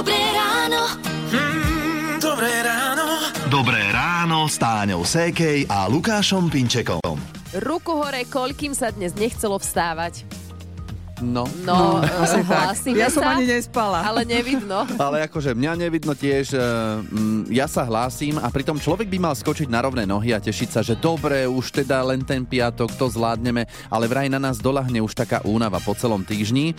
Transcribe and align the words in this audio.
Dobré 0.00 0.16
ráno. 0.32 0.96
Mm, 1.28 2.24
dobré 2.24 2.64
ráno. 2.64 3.04
Dobré 3.52 3.84
ráno 3.92 4.48
s 4.48 4.56
Táňou 4.56 5.04
Sékej 5.04 5.68
a 5.68 5.92
Lukášom 5.92 6.48
Pinčekom. 6.48 7.20
Ruku 7.60 8.00
hore, 8.00 8.24
koľkým 8.24 8.72
sa 8.72 8.88
dnes 8.96 9.12
nechcelo 9.12 9.60
vstávať. 9.60 10.24
No. 11.20 11.44
No, 11.68 12.00
asi 12.00 12.40
no 12.40 12.48
tak. 12.48 12.72
hlásime 12.72 12.96
Ja 12.96 13.12
som 13.12 13.20
sa, 13.20 13.36
ani 13.36 13.44
nespala. 13.44 14.00
ale 14.00 14.24
nevidno. 14.24 14.88
Ale 15.04 15.28
akože 15.28 15.52
mňa 15.52 15.72
nevidno 15.76 16.16
tiež, 16.16 16.56
e, 16.56 16.60
mm, 17.04 17.52
ja 17.52 17.68
sa 17.68 17.84
hlásim 17.84 18.40
a 18.40 18.48
pritom 18.48 18.80
človek 18.80 19.04
by 19.04 19.20
mal 19.20 19.36
skočiť 19.36 19.68
na 19.68 19.84
rovné 19.84 20.08
nohy 20.08 20.32
a 20.32 20.40
tešiť 20.40 20.68
sa, 20.72 20.80
že 20.80 20.96
dobre, 20.96 21.44
už 21.44 21.84
teda 21.84 22.00
len 22.08 22.24
ten 22.24 22.48
piatok 22.48 22.88
to 22.96 23.04
zvládneme, 23.12 23.68
ale 23.92 24.08
vraj 24.08 24.32
na 24.32 24.40
nás 24.40 24.56
dolahne 24.64 25.04
už 25.04 25.12
taká 25.12 25.44
únava 25.44 25.76
po 25.84 25.92
celom 25.92 26.24
týždni. 26.24 26.72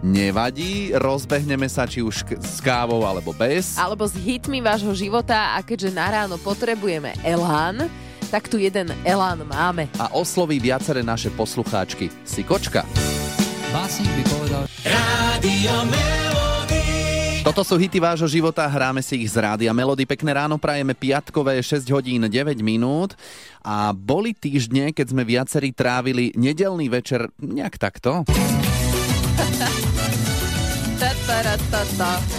Nevadí, 0.00 0.96
rozbehneme 0.96 1.68
sa 1.68 1.84
či 1.84 2.00
už 2.00 2.24
k- 2.24 2.40
s 2.40 2.64
kávou 2.64 3.04
alebo 3.04 3.36
bez. 3.36 3.76
Alebo 3.76 4.08
s 4.08 4.16
hitmi 4.16 4.64
vášho 4.64 4.96
života 4.96 5.52
a 5.52 5.60
keďže 5.60 5.92
na 5.92 6.08
ráno 6.08 6.40
potrebujeme 6.40 7.12
elán, 7.20 7.84
tak 8.32 8.48
tu 8.48 8.56
jeden 8.56 8.88
elán 9.04 9.44
máme. 9.44 9.92
A 10.00 10.08
osloví 10.16 10.56
viaceré 10.56 11.04
naše 11.04 11.28
poslucháčky. 11.28 12.08
Si 12.24 12.40
kočka. 12.40 12.88
Básnik 13.76 14.08
by 14.08 14.24
povedal, 14.32 14.62
Rádio 14.88 15.76
Melody. 15.92 16.84
Toto 17.44 17.60
sú 17.60 17.76
hity 17.76 18.00
vášho 18.00 18.28
života, 18.28 18.64
hráme 18.64 19.04
si 19.04 19.20
ich 19.20 19.28
z 19.28 19.36
rádia 19.36 19.76
Melody. 19.76 20.08
Pekné 20.08 20.32
ráno 20.32 20.56
prajeme 20.56 20.96
piatkové 20.96 21.60
6 21.60 21.84
hodín 21.92 22.24
9 22.24 22.56
minút 22.64 23.12
a 23.60 23.92
boli 23.92 24.32
týždne, 24.32 24.96
keď 24.96 25.06
sme 25.12 25.28
viacerí 25.28 25.76
trávili 25.76 26.32
nedelný 26.40 26.88
večer 26.88 27.28
nejak 27.36 27.76
takto. 27.76 28.24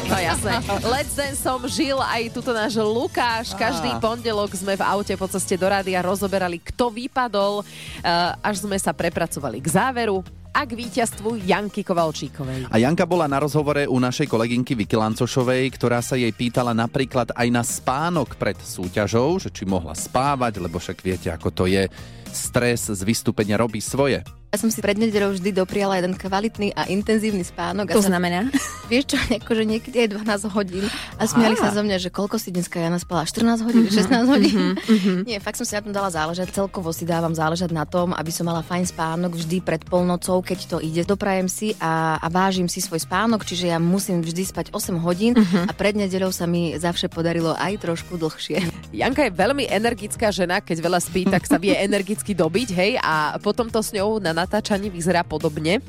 No 0.06 0.18
jasné. 0.22 0.54
Let's 0.86 1.18
Dance 1.18 1.42
som 1.42 1.58
žil 1.66 1.98
aj 1.98 2.30
tuto 2.30 2.54
náš 2.54 2.78
Lukáš. 2.78 3.58
Každý 3.58 3.90
pondelok 3.98 4.54
sme 4.54 4.78
v 4.78 4.84
aute 4.86 5.18
po 5.18 5.26
ceste 5.26 5.58
do 5.58 5.66
rádia 5.66 5.98
rozoberali, 6.06 6.62
kto 6.62 6.94
vypadol, 6.94 7.66
eh, 7.66 8.46
až 8.46 8.68
sme 8.68 8.78
sa 8.78 8.94
prepracovali 8.94 9.58
k 9.64 9.68
záveru 9.72 10.22
a 10.52 10.68
k 10.68 10.76
víťazstvu 10.76 11.48
Janky 11.48 11.82
Kovalčíkovej. 11.82 12.68
A 12.68 12.76
Janka 12.76 13.08
bola 13.08 13.26
na 13.26 13.40
rozhovore 13.40 13.88
u 13.88 13.98
našej 13.98 14.28
kolegynky 14.28 14.76
Vicky 14.76 15.00
Lancošovej, 15.00 15.72
ktorá 15.80 16.04
sa 16.04 16.20
jej 16.20 16.30
pýtala 16.36 16.76
napríklad 16.76 17.32
aj 17.32 17.48
na 17.48 17.64
spánok 17.64 18.36
pred 18.36 18.60
súťažou, 18.60 19.40
že 19.40 19.50
či 19.50 19.64
mohla 19.64 19.96
spávať, 19.96 20.60
lebo 20.60 20.78
však 20.78 21.00
viete, 21.00 21.32
ako 21.32 21.50
to 21.56 21.64
je. 21.72 21.88
Stres 22.32 22.88
z 22.88 23.02
vystúpenia 23.04 23.60
robí 23.60 23.80
svoje. 23.80 24.24
Ja 24.52 24.60
som 24.60 24.68
si 24.68 24.84
pred 24.84 25.00
nedeľou 25.00 25.32
vždy 25.32 25.56
dopriala 25.56 25.96
jeden 25.96 26.12
kvalitný 26.12 26.76
a 26.76 26.84
intenzívny 26.84 27.40
spánok. 27.40 27.88
A 27.88 27.96
To 27.96 28.04
sa- 28.04 28.12
znamená? 28.12 28.52
Vieš 28.92 29.16
čo, 29.16 29.18
akože 29.40 29.64
niekedy 29.64 30.04
aj 30.04 30.10
12 30.20 30.52
hodín. 30.52 30.84
A 31.16 31.24
smiali 31.24 31.56
sa 31.56 31.72
zo 31.72 31.80
mňa, 31.80 31.96
že 31.96 32.12
koľko 32.12 32.36
si 32.36 32.52
dneska 32.52 32.76
ja 32.76 32.92
naspala? 32.92 33.24
14 33.24 33.64
hodín, 33.64 33.88
16 33.88 34.12
hodín? 34.28 34.76
Nie, 35.24 35.40
fakt 35.40 35.56
som 35.56 35.64
si 35.64 35.72
na 35.72 35.80
tom 35.80 35.96
dala 35.96 36.12
záležať. 36.12 36.52
Celkovo 36.52 36.92
si 36.92 37.08
dávam 37.08 37.32
záležať 37.32 37.72
na 37.72 37.88
tom, 37.88 38.12
aby 38.12 38.28
som 38.28 38.44
mala 38.44 38.60
fajn 38.60 38.92
spánok 38.92 39.40
vždy 39.40 39.64
pred 39.64 39.88
polnocou, 39.88 40.44
keď 40.44 40.60
to 40.68 40.78
ide. 40.84 41.08
Doprajem 41.08 41.48
si 41.48 41.72
a, 41.80 42.20
a 42.20 42.28
vážim 42.28 42.68
si 42.68 42.84
svoj 42.84 43.00
spánok, 43.00 43.48
čiže 43.48 43.72
ja 43.72 43.80
musím 43.80 44.20
vždy 44.20 44.44
spať 44.44 44.66
8 44.76 45.00
hodín 45.00 45.32
a 45.40 45.72
pred 45.72 45.96
nedeľou 45.96 46.36
sa 46.36 46.44
mi 46.44 46.76
zavše 46.76 47.08
podarilo 47.08 47.56
aj 47.56 47.80
trošku 47.80 48.20
dlhšie. 48.20 48.60
Janka 48.92 49.24
je 49.24 49.32
veľmi 49.32 49.64
energická 49.64 50.28
žena, 50.36 50.60
keď 50.60 50.84
veľa 50.84 51.00
spí, 51.00 51.24
tak 51.24 51.48
sa 51.48 51.56
vie 51.56 51.72
energicky 51.88 52.21
dobiť, 52.24 52.70
hej, 52.78 52.92
a 53.02 53.42
potom 53.42 53.66
to 53.74 53.82
s 53.82 53.90
ňou 53.98 54.22
na 54.22 54.32
natáčaní 54.32 54.94
vyzerá 54.94 55.26
podobne. 55.26 55.82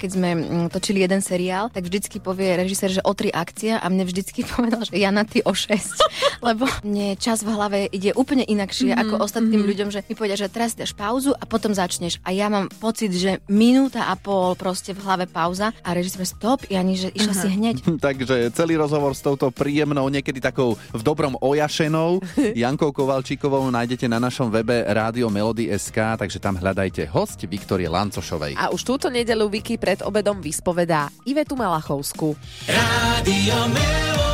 Keď 0.00 0.10
sme 0.16 0.28
mm, 0.32 0.66
točili 0.72 1.04
jeden 1.04 1.20
seriál, 1.20 1.68
tak 1.68 1.84
vždycky 1.84 2.16
povie 2.24 2.56
režisér, 2.56 2.88
že 2.88 3.04
o 3.04 3.12
tri 3.12 3.28
akcia 3.28 3.76
a 3.76 3.86
mne 3.92 4.08
vždycky 4.08 4.46
povedal, 4.56 4.88
že 4.88 4.96
Jana, 4.96 5.28
ty 5.28 5.44
o 5.44 5.52
6. 5.52 5.76
Lebo 6.48 6.64
mne 6.80 7.20
čas 7.20 7.44
v 7.44 7.52
hlave 7.52 7.78
ide 7.92 8.16
úplne 8.16 8.48
inakšie 8.48 8.96
mm-hmm, 8.96 9.02
ako 9.04 9.14
ostatným 9.20 9.60
mm-hmm. 9.60 9.68
ľuďom, 9.68 9.88
že 9.92 10.00
mi 10.08 10.16
povedia, 10.16 10.40
že 10.40 10.48
teraz 10.48 10.72
dáš 10.72 10.96
pauzu 10.96 11.36
a 11.36 11.44
potom 11.44 11.76
začneš. 11.76 12.16
A 12.24 12.32
ja 12.32 12.48
mám 12.48 12.72
pocit, 12.80 13.12
že 13.12 13.44
minúta 13.44 14.08
a 14.08 14.16
pol 14.16 14.56
proste 14.56 14.96
v 14.96 15.04
hlave 15.04 15.28
pauza 15.28 15.76
a 15.84 15.92
režisér 15.92 16.24
stop, 16.24 16.64
Jani, 16.64 16.96
že 16.96 17.12
išla 17.12 17.34
si 17.36 17.48
hneď. 17.52 17.76
Takže 18.06 18.48
celý 18.56 18.80
rozhovor 18.80 19.12
s 19.12 19.20
touto 19.20 19.52
príjemnou, 19.52 20.08
niekedy 20.08 20.40
takou 20.40 20.80
v 20.96 21.02
dobrom 21.04 21.36
ojašenou 21.36 22.24
Jankou 22.56 22.94
Kovalčíkovou 22.94 23.68
nájdete 23.68 24.08
na 24.08 24.16
našom 24.16 24.48
webe 24.48 24.80
Rádio 24.86 25.28
Melody 25.28 25.68
SK, 25.72 26.16
takže 26.20 26.38
tam 26.40 26.56
hľadajte 26.56 27.04
host 27.10 27.44
Viktorie 27.44 27.90
Lancošovej. 27.90 28.56
A 28.56 28.72
už 28.72 28.86
túto 28.86 29.10
nedelu 29.10 29.44
Vicky 29.50 29.76
pred 29.90 30.06
obedom 30.06 30.38
vyspovedá 30.38 31.10
Ivetu 31.26 31.58
Malachovskú. 31.58 32.38
Rádio 32.70 33.58
Melody. 33.74 34.29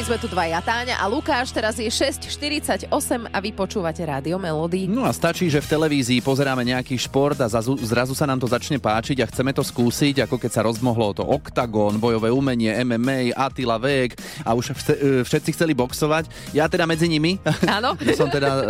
My 0.00 0.16
sme 0.16 0.16
tu 0.16 0.32
dvaja, 0.32 0.64
Táňa 0.64 0.96
a 0.96 1.04
Lukáš, 1.12 1.52
teraz 1.52 1.76
je 1.76 1.84
6.48 1.84 2.88
a 3.28 3.36
vy 3.36 3.52
počúvate 3.52 4.00
Rádio 4.00 4.40
Melody. 4.40 4.88
No 4.88 5.04
a 5.04 5.12
stačí, 5.12 5.52
že 5.52 5.60
v 5.60 5.76
televízii 5.76 6.24
pozeráme 6.24 6.64
nejaký 6.64 6.96
šport 6.96 7.36
a 7.36 7.44
zrazu, 7.44 7.76
zrazu 7.84 8.16
sa 8.16 8.24
nám 8.24 8.40
to 8.40 8.48
začne 8.48 8.80
páčiť 8.80 9.20
a 9.20 9.28
chceme 9.28 9.52
to 9.52 9.60
skúsiť, 9.60 10.24
ako 10.24 10.40
keď 10.40 10.50
sa 10.56 10.64
rozmohlo 10.64 11.12
to 11.12 11.20
oktagon, 11.20 12.00
bojové 12.00 12.32
umenie, 12.32 12.72
MMA, 12.80 13.36
Attila 13.36 13.76
Vek 13.76 14.16
a 14.40 14.56
už 14.56 14.72
e, 14.72 15.20
všetci 15.20 15.52
chceli 15.52 15.76
boxovať. 15.76 16.56
Ja 16.56 16.64
teda 16.64 16.88
medzi 16.88 17.04
nimi. 17.04 17.36
Áno. 17.68 17.92
Ja 18.00 18.16
som 18.16 18.32
teda 18.32 18.50
e, 18.56 18.62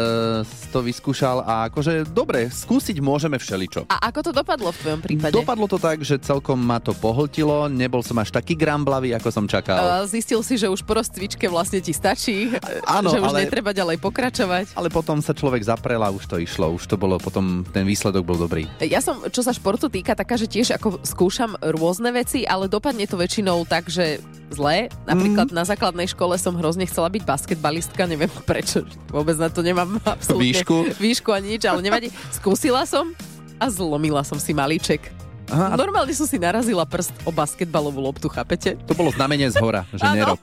to 0.75 0.83
vyskúšal 0.83 1.47
a 1.47 1.71
akože 1.71 2.11
dobre, 2.11 2.51
skúsiť 2.51 2.99
môžeme 2.99 3.39
všeličo. 3.39 3.87
A 3.87 4.11
ako 4.11 4.27
to 4.27 4.31
dopadlo 4.35 4.75
v 4.75 4.79
tvojom 4.83 5.01
prípade? 5.07 5.31
Dopadlo 5.31 5.71
to 5.71 5.79
tak, 5.79 6.03
že 6.03 6.19
celkom 6.19 6.59
ma 6.59 6.83
to 6.83 6.91
pohltilo, 6.91 7.71
nebol 7.71 8.03
som 8.03 8.19
až 8.19 8.35
taký 8.35 8.59
gramblavý, 8.59 9.15
ako 9.15 9.31
som 9.31 9.47
čakal. 9.47 9.79
Uh, 9.79 10.03
zistil 10.11 10.43
si, 10.43 10.59
že 10.59 10.67
už 10.67 10.83
po 10.83 10.99
rozcvičke 11.21 11.53
vlastne 11.53 11.85
ti 11.85 11.93
stačí, 11.93 12.49
Áno, 12.89 13.13
že 13.13 13.21
už 13.21 13.29
ale- 13.29 13.45
netreba 13.45 13.77
ďalej 13.77 14.01
pokračovať. 14.01 14.73
Ale 14.73 14.89
potom 14.89 15.21
sa 15.21 15.37
človek 15.37 15.61
zaprel 15.61 16.01
a 16.01 16.09
už 16.09 16.25
to 16.25 16.41
išlo, 16.41 16.73
už 16.73 16.89
to 16.89 16.97
bolo 16.97 17.21
potom, 17.21 17.61
ten 17.69 17.85
výsledok 17.85 18.25
bol 18.25 18.41
dobrý. 18.41 18.65
Ja 18.81 19.05
som, 19.05 19.21
čo 19.29 19.45
sa 19.45 19.53
športu 19.53 19.93
týka, 19.93 20.17
taká, 20.17 20.41
že 20.41 20.49
tiež 20.49 20.81
ako 20.81 21.05
skúšam 21.05 21.61
rôzne 21.61 22.09
veci, 22.17 22.49
ale 22.49 22.73
dopadne 22.73 23.05
to 23.05 23.21
väčšinou 23.21 23.69
tak, 23.69 23.93
že 23.93 24.25
zle. 24.49 24.89
Napríklad 25.05 25.53
na 25.53 25.69
základnej 25.69 26.09
škole 26.09 26.41
som 26.41 26.57
hrozne 26.57 26.89
chcela 26.89 27.13
byť 27.13 27.23
basketbalistka, 27.29 28.09
neviem 28.09 28.33
prečo, 28.49 28.89
vôbec 29.13 29.37
na 29.37 29.53
to 29.53 29.61
nemám 29.61 30.01
absolútne 30.09 30.57
Výšku? 30.57 30.97
výšku 30.97 31.29
ani 31.37 31.61
nič, 31.61 31.69
ale 31.69 31.85
nevadí. 31.85 32.09
Skúsila 32.33 32.89
som 32.89 33.13
a 33.61 33.69
zlomila 33.69 34.25
som 34.25 34.41
si 34.41 34.57
malíček. 34.57 35.20
Aha, 35.51 35.75
a 35.75 35.77
Normálne 35.77 36.15
som 36.15 36.31
si 36.31 36.39
narazila 36.39 36.87
prst 36.87 37.11
o 37.27 37.35
basketbalovú 37.35 37.99
loptu, 37.99 38.31
chápete? 38.31 38.79
To 38.87 38.95
bolo 38.95 39.11
znamenie 39.11 39.51
z 39.51 39.59
hora, 39.59 39.83
že 39.91 40.07
nerob. 40.15 40.39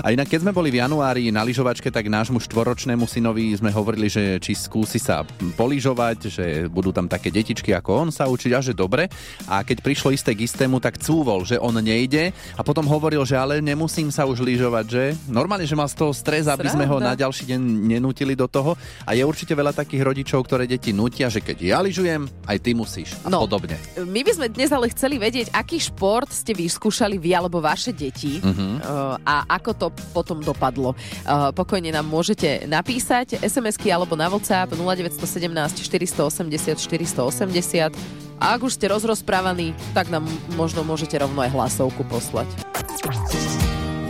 A 0.00 0.10
inak, 0.10 0.26
keď 0.26 0.48
sme 0.48 0.52
boli 0.56 0.72
v 0.72 0.80
januári 0.80 1.28
na 1.28 1.44
lyžovačke, 1.44 1.92
tak 1.92 2.08
nášmu 2.08 2.40
štvoročnému 2.40 3.04
synovi 3.04 3.52
sme 3.52 3.68
hovorili, 3.68 4.08
že 4.08 4.40
či 4.40 4.56
skúsi 4.56 4.96
sa 4.96 5.28
poližovať, 5.56 6.18
že 6.32 6.44
budú 6.72 6.88
tam 6.90 7.04
také 7.06 7.28
detičky 7.28 7.76
ako 7.76 8.08
on 8.08 8.08
sa 8.08 8.24
učiť 8.26 8.52
a 8.56 8.60
že 8.64 8.72
dobre. 8.72 9.12
A 9.44 9.60
keď 9.60 9.84
prišlo 9.84 10.16
isté 10.16 10.32
k 10.32 10.48
istému, 10.48 10.80
tak 10.80 10.96
cúvol, 10.96 11.44
že 11.44 11.60
on 11.60 11.76
nejde 11.76 12.32
a 12.56 12.62
potom 12.64 12.88
hovoril, 12.88 13.22
že 13.28 13.36
ale 13.36 13.60
nemusím 13.60 14.08
sa 14.08 14.24
už 14.24 14.40
lyžovať, 14.40 14.86
že? 14.88 15.04
Normálne, 15.28 15.68
že 15.68 15.76
mal 15.76 15.90
z 15.90 16.00
toho 16.00 16.16
stres, 16.16 16.48
aby 16.48 16.72
sme 16.72 16.88
ho 16.88 16.96
na 16.96 17.12
ďalší 17.12 17.44
deň 17.52 17.60
nenútili 17.92 18.32
do 18.32 18.48
toho. 18.48 18.72
A 19.04 19.12
je 19.12 19.20
určite 19.20 19.52
veľa 19.52 19.76
takých 19.76 20.00
rodičov, 20.00 20.40
ktoré 20.48 20.64
deti 20.64 20.96
nutia, 20.96 21.28
že 21.28 21.44
keď 21.44 21.56
ja 21.60 21.78
lyžujem, 21.84 22.24
aj 22.48 22.58
ty 22.64 22.72
musíš. 22.72 23.12
A 23.20 23.28
No. 23.28 23.44
podobne. 23.44 23.76
My 24.00 24.24
by 24.24 24.32
sme 24.32 24.45
dnes 24.50 24.70
ale 24.70 24.90
chceli 24.92 25.18
vedieť, 25.18 25.52
aký 25.54 25.78
šport 25.78 26.30
ste 26.30 26.54
vyskúšali 26.54 27.18
vy 27.18 27.34
alebo 27.34 27.58
vaše 27.62 27.90
deti 27.90 28.38
uh, 28.40 29.18
a 29.22 29.46
ako 29.46 29.70
to 29.74 29.86
potom 30.14 30.38
dopadlo. 30.42 30.94
Uh, 31.26 31.50
pokojne 31.52 31.90
nám 31.90 32.06
môžete 32.06 32.66
napísať 32.70 33.38
SMS-ky 33.42 33.90
alebo 33.90 34.14
na 34.14 34.30
WhatsApp 34.30 34.72
0917 34.74 35.82
480 35.82 36.78
480 36.78 38.36
a 38.36 38.52
ak 38.52 38.60
už 38.68 38.76
ste 38.76 38.92
rozrozprávaní, 38.92 39.72
tak 39.96 40.12
nám 40.12 40.28
možno 40.60 40.84
môžete 40.84 41.16
rovno 41.16 41.40
aj 41.40 41.50
hlasovku 41.56 42.04
poslať. 42.04 42.48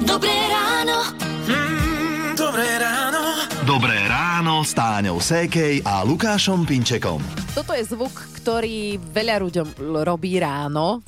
Dobré 0.03 0.35
ráno. 0.51 1.15
Mm, 1.47 1.96
dobré 2.37 2.69
ráno. 2.77 3.23
Dobré 3.65 3.97
ráno 4.05 4.61
s 4.61 4.77
Táňou 4.77 5.19
Sékej 5.19 5.81
a 5.89 6.05
Lukášom 6.05 6.69
Pinčekom. 6.69 7.19
Toto 7.57 7.73
je 7.73 7.83
zvuk, 7.89 8.13
ktorý 8.37 9.01
veľa 9.01 9.41
ľuďom 9.41 9.69
robí 10.05 10.37
ráno. 10.37 11.01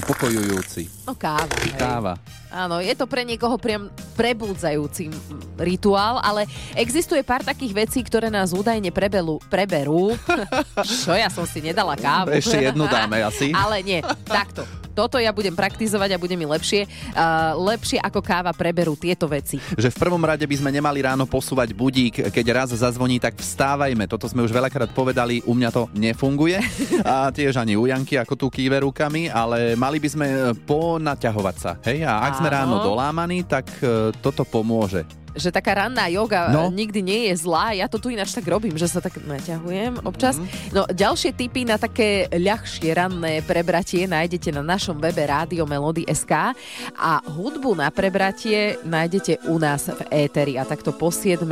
Upokojujúci. 0.00 1.04
No 1.04 1.12
káva. 1.12 1.52
hej. 1.60 1.76
Káva. 1.76 2.16
Áno, 2.50 2.82
je 2.82 2.90
to 2.98 3.06
pre 3.06 3.22
niekoho 3.22 3.60
priam 3.60 3.92
prebudzajúci 4.18 5.12
rituál, 5.60 6.18
ale 6.18 6.50
existuje 6.74 7.22
pár 7.22 7.46
takých 7.46 7.86
vecí, 7.86 8.00
ktoré 8.02 8.26
nás 8.26 8.50
údajne 8.50 8.90
prebelu, 8.90 9.38
preberú. 9.46 10.16
Čo, 11.04 11.14
ja 11.14 11.30
som 11.30 11.46
si 11.46 11.62
nedala 11.62 11.94
kávu. 11.94 12.32
Ešte 12.32 12.64
jednu 12.64 12.90
dáme 12.90 13.22
asi. 13.22 13.54
Ale 13.62 13.84
nie, 13.86 14.02
takto. 14.26 14.66
Toto 14.92 15.16
ja 15.16 15.30
budem 15.30 15.54
praktizovať 15.54 16.16
a 16.16 16.22
bude 16.22 16.34
mi 16.34 16.46
lepšie. 16.46 16.86
Uh, 17.14 17.56
lepšie 17.72 17.98
ako 18.02 18.20
káva 18.20 18.52
preberú 18.54 18.94
tieto 18.98 19.30
veci. 19.30 19.56
Že 19.78 19.92
v 19.94 20.00
prvom 20.00 20.22
rade 20.22 20.44
by 20.44 20.56
sme 20.58 20.70
nemali 20.74 21.00
ráno 21.00 21.24
posúvať 21.24 21.72
budík, 21.72 22.30
keď 22.30 22.46
raz 22.52 22.68
zazvoní, 22.74 23.22
tak 23.22 23.38
vstávajme. 23.38 24.06
Toto 24.10 24.26
sme 24.26 24.44
už 24.44 24.52
veľakrát 24.52 24.90
povedali, 24.92 25.42
u 25.46 25.54
mňa 25.54 25.70
to 25.70 25.82
nefunguje. 25.94 26.58
A 27.06 27.30
tiež 27.30 27.56
ani 27.60 27.74
u 27.78 27.86
Janky, 27.86 28.18
ako 28.18 28.34
tu 28.36 28.46
kýve 28.50 28.82
rukami, 28.82 29.30
ale 29.30 29.74
mali 29.78 30.02
by 30.02 30.08
sme 30.08 30.26
ponaťahovať 30.66 31.56
sa. 31.56 31.78
Hej? 31.86 32.04
A 32.04 32.26
ak 32.28 32.42
sme 32.42 32.48
Áno. 32.50 32.56
ráno 32.56 32.74
dolámaní, 32.84 33.46
tak 33.46 33.68
e, 33.80 34.12
toto 34.20 34.42
pomôže. 34.44 35.19
Že 35.34 35.48
taká 35.50 35.86
ranná 35.86 36.10
yoga 36.10 36.50
No. 36.50 36.70
nikdy 36.70 37.00
nie 37.00 37.20
je 37.30 37.38
zlá. 37.38 37.72
Ja 37.72 37.86
to 37.86 38.02
tu 38.02 38.10
ináč 38.10 38.34
tak 38.34 38.46
robím, 38.46 38.74
že 38.74 38.90
sa 38.90 38.98
tak 38.98 39.18
naťahujem 39.20 40.02
občas. 40.02 40.36
Mhm. 40.36 40.46
No 40.74 40.82
ďalšie 40.86 41.30
tipy 41.34 41.62
na 41.64 41.78
také 41.78 42.26
ľahšie 42.30 42.90
ranné 42.92 43.40
prebratie 43.46 44.06
nájdete 44.06 44.50
na 44.50 44.62
našom 44.62 44.98
webe 44.98 45.22
Rádio 45.22 45.64
Melody 45.64 46.06
SK 46.06 46.54
a 46.94 47.22
hudbu 47.22 47.78
na 47.78 47.88
prebratie 47.94 48.80
nájdete 48.82 49.46
u 49.46 49.58
nás 49.58 49.86
v 49.86 50.00
éteri 50.10 50.58
a 50.58 50.66
takto 50.66 50.90
po 50.90 51.14
7. 51.14 51.46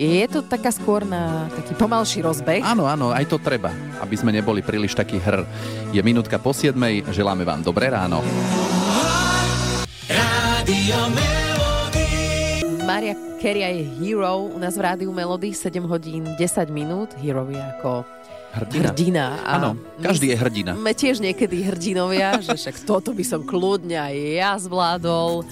Je 0.00 0.24
to 0.24 0.40
taká 0.40 0.72
skôr 0.72 1.04
na 1.04 1.52
taký 1.52 1.76
pomalší 1.76 2.24
rozbeh. 2.24 2.64
Áno, 2.64 2.88
áno, 2.88 3.12
aj 3.12 3.28
to 3.28 3.36
treba, 3.36 3.68
aby 4.00 4.16
sme 4.16 4.32
neboli 4.32 4.64
príliš 4.64 4.96
taký 4.96 5.20
hr. 5.20 5.44
Je 5.92 6.00
minútka 6.00 6.40
po 6.40 6.56
7. 6.56 6.72
Želáme 7.12 7.44
vám 7.44 7.60
dobré 7.60 7.92
ráno. 7.92 8.24
Rádio 10.08 10.98
Melody. 11.12 11.41
Maria 12.82 13.14
Keria 13.38 13.70
je 13.70 13.86
hero 14.02 14.50
u 14.50 14.58
nás 14.58 14.74
v 14.74 14.82
Rádiu 14.82 15.14
Melody 15.14 15.54
7 15.54 15.86
hodín 15.86 16.26
10 16.34 16.66
minút. 16.66 17.14
Hero 17.22 17.46
je 17.46 17.62
ako 17.78 18.02
Hrdina. 18.52 18.82
hrdina. 18.90 19.24
Áno, 19.46 19.70
každý 20.02 20.34
je 20.34 20.36
hrdina. 20.36 20.74
Sme 20.74 20.92
tiež 20.92 21.22
niekedy 21.22 21.62
hrdinovia, 21.62 22.42
že 22.42 22.58
však 22.58 22.82
toto 22.82 23.14
by 23.14 23.24
som 23.24 23.46
kľudne 23.46 23.96
aj 23.96 24.14
ja 24.18 24.52
zvládol. 24.58 25.46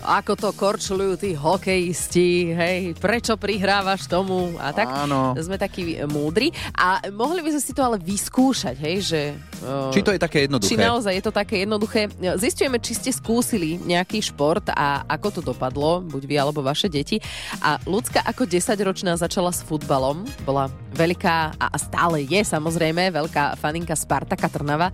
Ako 0.00 0.32
to 0.32 0.48
korčulujú 0.56 1.20
tí 1.20 1.36
hokejisti, 1.36 2.56
hej, 2.56 2.78
prečo 2.96 3.36
prihrávaš 3.36 4.08
tomu 4.08 4.56
a 4.56 4.72
tak. 4.72 4.88
Áno. 4.88 5.36
Sme 5.36 5.60
takí 5.60 6.00
múdri 6.08 6.48
a 6.72 7.04
mohli 7.12 7.44
by 7.44 7.52
sme 7.52 7.62
si 7.62 7.72
to 7.76 7.84
ale 7.84 8.00
vyskúšať, 8.00 8.76
hej, 8.80 8.96
že... 9.04 9.20
uh, 9.60 9.92
Či 9.92 10.00
to 10.00 10.16
je 10.16 10.20
také 10.20 10.48
jednoduché? 10.48 10.72
či 10.72 10.80
naozaj 10.80 11.12
je 11.20 11.24
to 11.24 11.32
také 11.34 11.68
jednoduché. 11.68 12.08
Zistujeme, 12.40 12.80
či 12.80 12.96
ste 12.96 13.10
skúsili 13.12 13.76
nejaký 13.76 14.24
šport 14.24 14.64
a 14.72 15.04
ako 15.04 15.28
to 15.36 15.40
dopadlo, 15.44 16.00
buď 16.00 16.22
vy 16.24 16.34
alebo 16.40 16.64
vaše 16.64 16.88
deti. 16.88 17.20
A 17.60 17.76
ľudská 17.84 18.24
ako 18.24 18.48
10-ročná 18.48 19.20
začala 19.20 19.52
s 19.52 19.60
futbalom. 19.60 20.24
Bola 20.48 20.72
veľká 20.96 21.60
a 21.60 21.66
stále 21.76 22.24
je 22.24 22.40
samozrejme 22.40 23.12
veľká 23.12 23.60
faninka 23.60 23.92
Spartaka 23.92 24.48
Trnava. 24.48 24.88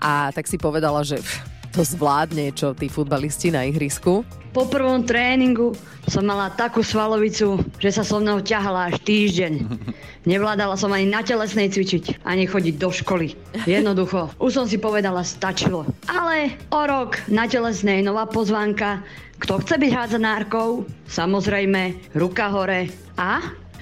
A 0.00 0.34
tak 0.34 0.50
si 0.50 0.58
povedala, 0.58 1.04
že 1.06 1.20
pff, 1.22 1.59
to 1.70 1.86
zvládne, 1.86 2.50
čo 2.54 2.74
tí 2.74 2.90
futbalisti 2.90 3.54
na 3.54 3.66
ihrisku. 3.66 4.26
Po 4.50 4.66
prvom 4.66 5.06
tréningu 5.06 5.78
som 6.10 6.26
mala 6.26 6.50
takú 6.50 6.82
svalovicu, 6.82 7.62
že 7.78 7.94
sa 7.94 8.02
so 8.02 8.18
mnou 8.18 8.42
ťahala 8.42 8.90
až 8.90 8.98
týždeň. 9.06 9.52
Nevládala 10.30 10.74
som 10.74 10.90
ani 10.90 11.06
na 11.06 11.22
telesnej 11.22 11.70
cvičiť, 11.70 12.26
ani 12.26 12.50
chodiť 12.50 12.74
do 12.74 12.90
školy. 12.90 13.38
Jednoducho, 13.64 14.34
už 14.42 14.52
som 14.52 14.66
si 14.66 14.76
povedala, 14.76 15.22
stačilo. 15.22 15.86
Ale 16.10 16.58
o 16.74 16.82
rok 16.82 17.22
na 17.30 17.46
telesnej 17.46 18.02
nová 18.02 18.26
pozvánka. 18.26 19.06
Kto 19.40 19.62
chce 19.62 19.80
byť 19.80 19.92
hádzanárkou? 19.94 20.84
Samozrejme, 21.08 22.12
ruka 22.12 22.52
hore. 22.52 22.92
A 23.16 23.40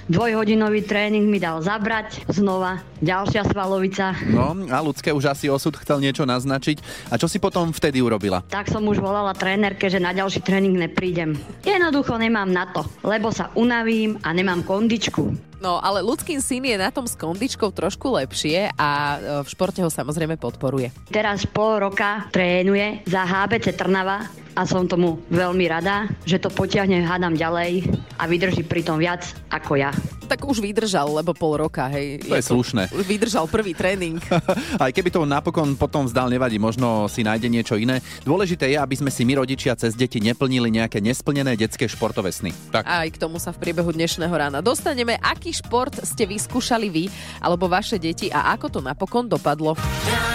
dvojhodinový 0.08 0.82
tréning 0.84 1.28
mi 1.28 1.38
dal 1.38 1.60
zabrať. 1.62 2.26
Znova, 2.32 2.80
ďalšia 2.98 3.46
svalovica. 3.48 4.16
No 4.28 4.56
a 4.68 4.78
ľudské 4.80 5.12
už 5.12 5.30
asi 5.30 5.46
osud 5.52 5.76
chcel 5.78 6.02
niečo 6.02 6.24
naznačiť. 6.24 7.08
A 7.12 7.20
čo 7.20 7.28
si 7.30 7.38
potom 7.38 7.70
vtedy 7.70 8.00
urobila? 8.02 8.42
Tak 8.48 8.72
som 8.72 8.84
už 8.88 8.98
volala 8.98 9.36
trénerke, 9.36 9.86
že 9.86 10.02
na 10.02 10.10
ďalší 10.16 10.42
tréning 10.42 10.76
neprídem. 10.76 11.36
Jednoducho 11.62 12.16
nemám 12.18 12.50
na 12.50 12.68
to, 12.68 12.84
lebo 13.04 13.30
sa 13.30 13.52
unavím 13.54 14.18
a 14.24 14.32
nemám 14.34 14.64
kondičku. 14.64 15.47
No, 15.58 15.82
ale 15.82 16.06
ľudským 16.06 16.38
syn 16.38 16.62
je 16.70 16.76
na 16.78 16.94
tom 16.94 17.04
s 17.04 17.18
kondičkou 17.18 17.74
trošku 17.74 18.14
lepšie 18.14 18.70
a 18.78 18.88
e, 18.88 19.16
v 19.42 19.48
športe 19.50 19.82
ho 19.82 19.90
samozrejme 19.90 20.38
podporuje. 20.38 20.94
Teraz 21.10 21.42
pol 21.50 21.82
roka 21.82 22.30
trénuje 22.30 23.02
za 23.10 23.26
HBC 23.26 23.74
Trnava 23.74 24.30
a 24.58 24.66
som 24.66 24.90
tomu 24.90 25.22
veľmi 25.30 25.70
rada, 25.70 26.10
že 26.26 26.42
to 26.42 26.50
potiahne 26.50 27.06
hádam 27.06 27.38
ďalej 27.38 27.86
a 28.18 28.26
vydrží 28.26 28.66
pritom 28.66 28.98
viac 28.98 29.22
ako 29.54 29.78
ja. 29.78 29.94
Tak 30.28 30.44
už 30.44 30.60
vydržal, 30.60 31.08
lebo 31.08 31.32
pol 31.32 31.56
roka, 31.62 31.88
hej. 31.88 32.20
To 32.26 32.36
je 32.36 32.44
slušné. 32.44 32.92
Už 32.92 33.06
vydržal 33.06 33.48
prvý 33.48 33.72
tréning. 33.72 34.20
Aj 34.82 34.92
keby 34.92 35.08
to 35.08 35.24
napokon 35.24 35.72
potom 35.78 36.04
vzdal, 36.04 36.28
nevadí, 36.28 36.60
možno 36.60 37.08
si 37.08 37.24
nájde 37.24 37.48
niečo 37.48 37.80
iné. 37.80 38.04
Dôležité 38.28 38.68
je, 38.68 38.76
aby 38.76 38.92
sme 38.98 39.08
si 39.08 39.24
my 39.24 39.40
rodičia 39.40 39.72
cez 39.78 39.96
deti 39.96 40.20
neplnili 40.20 40.68
nejaké 40.68 41.00
nesplnené 41.00 41.56
detské 41.56 41.88
športové 41.88 42.28
sny. 42.28 42.52
Tak. 42.74 42.84
Aj 42.84 43.08
k 43.08 43.16
tomu 43.16 43.40
sa 43.40 43.56
v 43.56 43.62
priebehu 43.62 43.88
dnešného 43.88 44.34
rána 44.34 44.60
dostaneme. 44.60 45.16
Aký 45.22 45.47
šport 45.52 45.94
ste 46.04 46.24
vyskúšali 46.28 46.88
vy 46.88 47.04
alebo 47.40 47.66
vaše 47.66 48.00
deti 48.00 48.28
a 48.32 48.54
ako 48.54 48.78
to 48.78 48.80
napokon 48.80 49.26
dopadlo? 49.26 49.74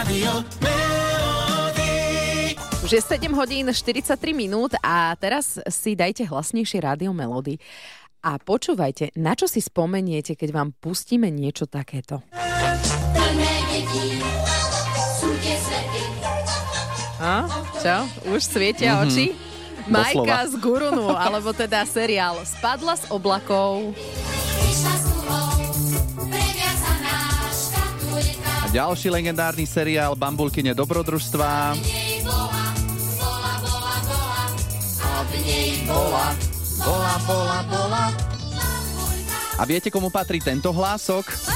Melody. 0.10 0.94
Už 2.84 2.92
je 2.92 3.00
7 3.00 3.32
hodín 3.32 3.72
43 3.72 4.20
minút 4.36 4.76
a 4.84 5.16
teraz 5.16 5.56
si 5.72 5.96
dajte 5.96 6.28
hlasnejšie 6.28 6.84
rádio 6.84 7.16
Melody. 7.16 7.56
A 8.28 8.36
počúvajte, 8.36 9.16
na 9.16 9.40
čo 9.40 9.48
si 9.48 9.64
spomeniete, 9.64 10.36
keď 10.36 10.50
vám 10.52 10.70
pustíme 10.76 11.32
niečo 11.32 11.64
takéto. 11.64 12.28
A? 17.24 17.48
Čo? 17.80 17.96
Už 18.36 18.44
svietia 18.44 19.00
mm-hmm. 19.00 19.08
oči? 19.08 19.26
Majka 19.88 20.20
Doslova. 20.20 20.48
z 20.48 20.54
Gurunu, 20.60 21.08
alebo 21.16 21.56
teda 21.56 21.88
seriál 21.88 22.44
Spadla 22.44 23.00
z 23.00 23.08
oblakov. 23.12 23.96
A 28.64 28.68
ďalší 28.72 29.10
legendárny 29.10 29.68
seriál 29.68 30.16
Bambulkyne 30.16 30.74
dobrodružstva. 30.74 31.78
A 39.54 39.64
viete, 39.70 39.94
komu 39.94 40.10
patrí 40.10 40.42
tento 40.42 40.74
hlások? 40.74 41.53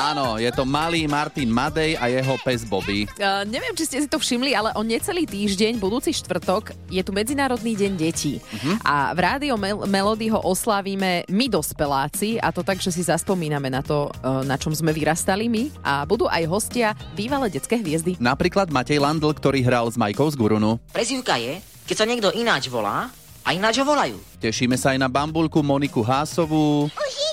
Áno, 0.00 0.40
je 0.40 0.48
to 0.48 0.64
malý 0.64 1.04
Martin 1.04 1.52
Madej 1.52 1.92
a 2.00 2.08
jeho 2.08 2.40
pes 2.40 2.64
Bobby. 2.64 3.04
Uh, 3.20 3.44
neviem, 3.44 3.76
či 3.76 3.84
ste 3.84 4.00
si 4.00 4.08
to 4.08 4.16
všimli, 4.16 4.56
ale 4.56 4.72
o 4.72 4.80
necelý 4.80 5.28
týždeň, 5.28 5.76
budúci 5.76 6.16
štvrtok, 6.16 6.72
je 6.88 7.04
tu 7.04 7.12
Medzinárodný 7.12 7.76
deň 7.76 7.92
detí. 8.00 8.40
Uh-huh. 8.40 8.80
A 8.80 9.12
v 9.12 9.20
Rádio 9.20 9.60
Mel- 9.60 9.84
Melody 9.84 10.32
ho 10.32 10.40
oslávime 10.40 11.28
my 11.28 11.52
dospeláci 11.52 12.40
a 12.40 12.48
to 12.48 12.64
tak, 12.64 12.80
že 12.80 12.96
si 12.96 13.04
zaspomíname 13.04 13.68
na 13.68 13.84
to, 13.84 14.08
uh, 14.24 14.40
na 14.40 14.56
čom 14.56 14.72
sme 14.72 14.96
vyrastali 14.96 15.52
my 15.52 15.68
a 15.84 16.08
budú 16.08 16.24
aj 16.32 16.48
hostia 16.48 16.96
bývalé 17.12 17.52
detské 17.52 17.76
hviezdy. 17.76 18.16
Napríklad 18.16 18.72
Matej 18.72 19.04
Landl, 19.04 19.36
ktorý 19.36 19.60
hral 19.60 19.84
s 19.92 20.00
Majkou 20.00 20.32
z 20.32 20.36
Gurunu. 20.40 20.80
Prezivka 20.96 21.36
je, 21.36 21.60
keď 21.84 21.96
sa 22.00 22.08
niekto 22.08 22.32
ináč 22.32 22.72
volá 22.72 23.12
a 23.44 23.48
ináč 23.52 23.76
ho 23.76 23.84
volajú. 23.84 24.16
Tešíme 24.40 24.80
sa 24.80 24.96
aj 24.96 24.98
na 25.04 25.12
Bambulku 25.12 25.60
Moniku 25.60 26.00
Hásovú. 26.00 26.88
Už 26.88 27.12
idem! 27.12 27.29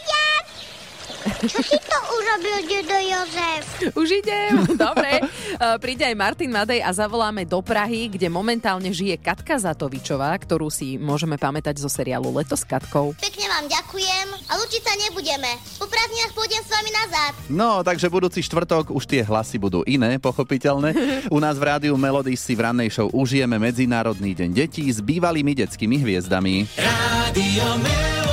Čo 1.38 1.62
si 1.62 1.78
to 1.78 1.98
urobil, 2.18 2.58
dedo 2.66 2.98
Jozef? 2.98 3.64
Už 3.94 4.10
idem. 4.26 4.66
Dobre. 4.90 5.22
Uh, 5.62 5.78
príde 5.78 6.02
aj 6.02 6.18
Martin 6.18 6.50
Madej 6.50 6.82
a 6.82 6.90
zavoláme 6.90 7.46
do 7.46 7.62
Prahy, 7.62 8.10
kde 8.10 8.26
momentálne 8.26 8.90
žije 8.90 9.22
Katka 9.22 9.62
Zatovičová, 9.62 10.34
ktorú 10.34 10.74
si 10.74 10.98
môžeme 10.98 11.38
pamätať 11.38 11.78
zo 11.78 11.86
seriálu 11.86 12.34
Leto 12.34 12.58
s 12.58 12.66
Katkou. 12.66 13.14
Pekne 13.22 13.46
vám 13.54 13.66
ďakujem 13.70 14.28
a 14.50 14.52
lučiť 14.58 14.82
sa 14.82 14.94
nebudeme. 14.98 15.52
Po 15.78 15.86
prázdninách 15.86 16.34
pôjdem 16.34 16.62
s 16.66 16.70
vami 16.74 16.92
nazad. 16.92 17.32
No, 17.54 17.86
takže 17.86 18.10
budúci 18.10 18.42
štvrtok 18.42 18.90
už 18.90 19.06
tie 19.06 19.22
hlasy 19.22 19.62
budú 19.62 19.86
iné, 19.86 20.18
pochopiteľné. 20.18 20.98
U 21.36 21.38
nás 21.38 21.62
v 21.62 21.70
rádiu 21.70 21.94
Melody 22.02 22.34
si 22.34 22.58
v 22.58 22.66
rannej 22.66 22.90
show 22.90 23.14
užijeme 23.14 23.62
Medzinárodný 23.62 24.34
deň 24.34 24.50
detí 24.58 24.90
s 24.90 25.06
bývalými 25.06 25.54
detskými 25.54 26.02
hviezdami. 26.02 26.66
Rádio 26.82 27.68
Melody. 27.86 28.27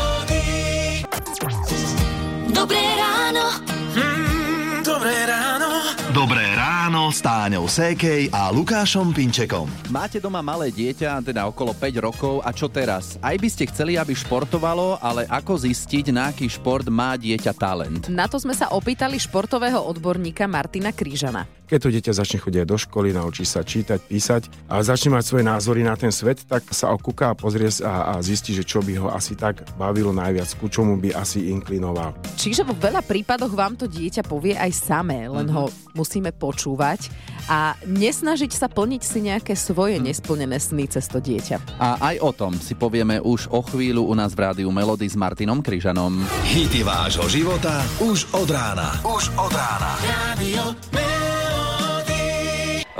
Dobré 2.64 2.80
ráno. 2.96 3.44
Mm, 3.92 4.80
dobré 4.80 5.28
ráno. 5.28 5.68
Dobré 6.16 6.48
ráno 6.56 7.12
s 7.12 7.20
Táňou 7.20 7.68
Sékej 7.68 8.32
a 8.32 8.48
Lukášom 8.48 9.12
Pinčekom. 9.12 9.68
Máte 9.92 10.16
doma 10.16 10.40
malé 10.40 10.72
dieťa, 10.72 11.20
teda 11.20 11.44
okolo 11.44 11.76
5 11.76 11.92
rokov 12.00 12.40
a 12.40 12.56
čo 12.56 12.72
teraz? 12.72 13.20
Aj 13.20 13.36
by 13.36 13.48
ste 13.52 13.68
chceli, 13.68 14.00
aby 14.00 14.16
športovalo, 14.16 14.96
ale 15.04 15.28
ako 15.28 15.60
zistiť, 15.60 16.08
na 16.08 16.32
aký 16.32 16.48
šport 16.48 16.88
má 16.88 17.20
dieťa 17.20 17.52
talent? 17.52 18.08
Na 18.08 18.24
to 18.32 18.40
sme 18.40 18.56
sa 18.56 18.72
opýtali 18.72 19.20
športového 19.20 19.84
odborníka 19.84 20.48
Martina 20.48 20.88
Krížana. 20.88 21.44
Keď 21.74 21.82
to 21.82 21.90
dieťa 21.90 22.14
začne 22.14 22.38
chodiť 22.38 22.70
do 22.70 22.78
školy, 22.78 23.10
naučí 23.10 23.42
sa 23.42 23.66
čítať, 23.66 23.98
písať 24.06 24.46
a 24.70 24.78
začne 24.78 25.18
mať 25.18 25.26
svoje 25.26 25.42
názory 25.42 25.82
na 25.82 25.98
ten 25.98 26.14
svet, 26.14 26.46
tak 26.46 26.62
sa 26.70 26.94
okúka 26.94 27.34
a 27.34 27.34
pozrie 27.34 27.66
sa 27.66 28.14
a, 28.14 28.14
a 28.14 28.22
zistí, 28.22 28.54
že 28.54 28.62
čo 28.62 28.78
by 28.78 28.94
ho 28.94 29.10
asi 29.10 29.34
tak 29.34 29.66
bavilo 29.74 30.14
najviac, 30.14 30.54
ku 30.54 30.70
čomu 30.70 30.94
by 31.02 31.18
asi 31.18 31.50
inklinoval. 31.50 32.14
Čiže 32.38 32.62
vo 32.62 32.78
veľa 32.78 33.02
prípadoch 33.02 33.50
vám 33.50 33.74
to 33.74 33.90
dieťa 33.90 34.22
povie 34.22 34.54
aj 34.54 34.70
samé, 34.70 35.26
len 35.26 35.50
ho 35.50 35.66
musíme 35.98 36.30
počúvať 36.30 37.10
a 37.50 37.74
nesnažiť 37.90 38.54
sa 38.54 38.70
plniť 38.70 39.02
si 39.02 39.18
nejaké 39.26 39.58
svoje 39.58 39.98
nesplnené 39.98 40.62
sny 40.62 40.86
cez 40.86 41.10
to 41.10 41.18
dieťa. 41.18 41.58
A 41.82 42.14
aj 42.14 42.22
o 42.22 42.30
tom 42.30 42.54
si 42.54 42.78
povieme 42.78 43.18
už 43.18 43.50
o 43.50 43.66
chvíľu 43.66 44.06
u 44.06 44.14
nás 44.14 44.30
v 44.30 44.46
rádiu 44.46 44.70
Melody 44.70 45.10
s 45.10 45.18
Martinom 45.18 45.58
Kryžanom. 45.58 46.22
Hity 46.46 46.86
vášho 46.86 47.26
života 47.26 47.82
už 47.98 48.30
od 48.30 48.46
rána. 48.46 48.94
Už 49.02 49.26
od 49.34 49.50
rána. 49.50 49.98
Radio 50.06 50.70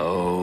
Oh, 0.06 0.33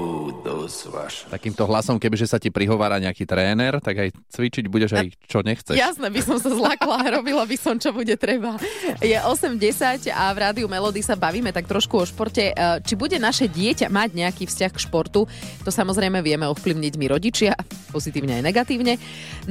Takýmto 1.29 1.63
hlasom, 1.69 2.01
kebyže 2.01 2.25
sa 2.25 2.41
ti 2.41 2.49
prihovára 2.49 2.97
nejaký 2.97 3.27
tréner, 3.27 3.77
tak 3.83 3.95
aj 4.01 4.09
cvičiť 4.33 4.65
budeš 4.71 4.91
aj 4.97 5.07
čo 5.29 5.39
nechceš. 5.43 5.75
Jasné, 5.77 6.07
by 6.09 6.21
som 6.23 6.37
sa 6.41 6.49
zlakla 6.49 7.21
robila 7.21 7.43
by 7.45 7.57
som, 7.59 7.75
čo 7.75 7.91
bude 7.91 8.15
treba. 8.15 8.55
Je 9.03 9.13
8.10 9.19 10.07
a 10.09 10.31
v 10.31 10.37
rádiu 10.39 10.67
Melody 10.71 11.03
sa 11.03 11.19
bavíme 11.19 11.51
tak 11.51 11.67
trošku 11.67 11.99
o 11.99 12.05
športe. 12.07 12.51
E, 12.51 12.81
Či 12.81 12.93
bude 12.95 13.19
naše 13.19 13.51
dieťa 13.51 13.91
mať 13.91 14.09
nejaký 14.15 14.43
vzťah 14.47 14.71
k 14.71 14.79
športu, 14.79 15.27
to 15.61 15.69
samozrejme 15.69 16.23
vieme 16.23 16.47
ovplyvniť 16.47 16.93
my 16.95 17.05
rodičia, 17.11 17.53
pozitívne 17.91 18.39
aj 18.39 18.43
negatívne. 18.47 18.95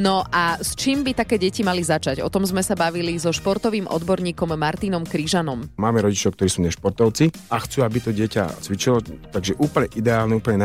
No 0.01 0.25
a 0.33 0.57
s 0.57 0.73
čím 0.73 1.05
by 1.05 1.13
také 1.13 1.37
deti 1.37 1.61
mali 1.61 1.85
začať? 1.85 2.25
O 2.25 2.33
tom 2.33 2.49
sme 2.49 2.65
sa 2.65 2.73
bavili 2.73 3.13
so 3.21 3.35
športovým 3.35 3.85
odborníkom 3.91 4.57
Martinom 4.57 5.05
Kryžanom. 5.05 5.77
Máme 5.77 6.01
rodičov, 6.01 6.35
ktorí 6.35 6.49
sú 6.49 6.61
nešportovci 6.65 7.53
a 7.53 7.61
chcú, 7.61 7.85
aby 7.85 7.99
to 8.01 8.11
dieťa 8.15 8.65
cvičilo, 8.65 9.05
takže 9.31 9.59
úplne 9.61 9.89
ideálne, 9.93 10.35
úplne 10.41 10.57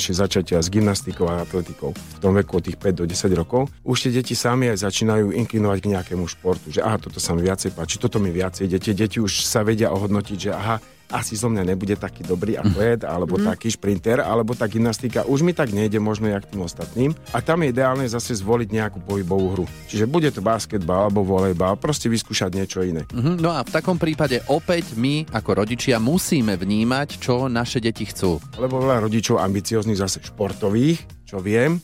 najideálnejšie 0.00 0.16
začať 0.16 0.46
s 0.64 0.68
gymnastikou 0.72 1.28
a 1.28 1.44
atletikou 1.44 1.92
v 1.92 2.18
tom 2.18 2.32
veku 2.32 2.56
od 2.56 2.64
tých 2.64 2.80
5 2.80 3.00
do 3.00 3.04
10 3.04 3.36
rokov. 3.36 3.68
Už 3.84 4.08
tie 4.08 4.10
deti 4.16 4.32
sami 4.32 4.72
aj 4.72 4.88
začínajú 4.88 5.36
inklinovať 5.36 5.78
k 5.84 5.90
nejakému 5.92 6.24
športu, 6.24 6.72
že 6.72 6.80
aha, 6.80 6.96
toto 6.96 7.20
sa 7.20 7.36
mi 7.36 7.44
viacej 7.44 7.76
páči, 7.76 8.00
toto 8.00 8.16
mi 8.16 8.32
viacej 8.32 8.64
ide. 8.64 8.80
Tie 8.80 8.96
deti 8.96 9.20
už 9.20 9.44
sa 9.44 9.60
vedia 9.60 9.92
ohodnotiť, 9.92 10.38
že 10.40 10.50
aha, 10.56 10.80
asi 11.10 11.34
zo 11.34 11.46
mňa 11.46 11.62
nebude 11.66 11.94
taký 11.94 12.22
dobrý 12.22 12.54
atlet, 12.62 13.02
alebo 13.02 13.34
Mhm. 13.34 13.44
taký 13.46 13.68
šprinter, 13.70 14.18
alebo 14.20 14.52
tá 14.52 14.64
gymnastika 14.64 15.22
už 15.22 15.40
mi 15.40 15.50
tak 15.50 15.70
nejde 15.70 15.98
možno 15.98 16.26
jak 16.26 16.46
tým 16.46 16.60
ostatným. 16.60 17.10
A 17.30 17.38
tam 17.38 17.60
je 17.60 17.70
ideálne 17.70 18.02
zase 18.04 18.32
zvoliť 18.32 18.68
nejakú 18.70 18.98
pohybovú 19.00 19.46
hru. 19.52 19.66
Čiže 19.86 20.04
bude 20.04 20.28
to 20.28 20.40
basketbal 20.40 21.06
alebo 21.06 21.22
volejbal, 21.22 21.74
proste 21.74 22.06
vyskúšať 22.06 22.50
niečo 22.52 22.80
iné. 22.80 23.04
Mhm, 23.08 23.38
No 23.38 23.50
a 23.50 23.60
v 23.60 23.70
takom 23.70 23.96
prípade 23.96 24.40
opäť 24.46 24.94
my 24.94 25.28
ako 25.28 25.50
rodičia 25.58 25.96
musíme 25.96 26.54
vnímať, 26.54 27.18
čo 27.18 27.46
naše 27.46 27.78
deti 27.78 28.04
chcú. 28.04 28.38
lebo 28.56 28.78
veľa 28.78 29.02
rodičov 29.02 29.38
ambicióznych 29.38 29.96
zase 29.96 30.20
športových, 30.20 30.98
čo 31.24 31.38
viem, 31.38 31.78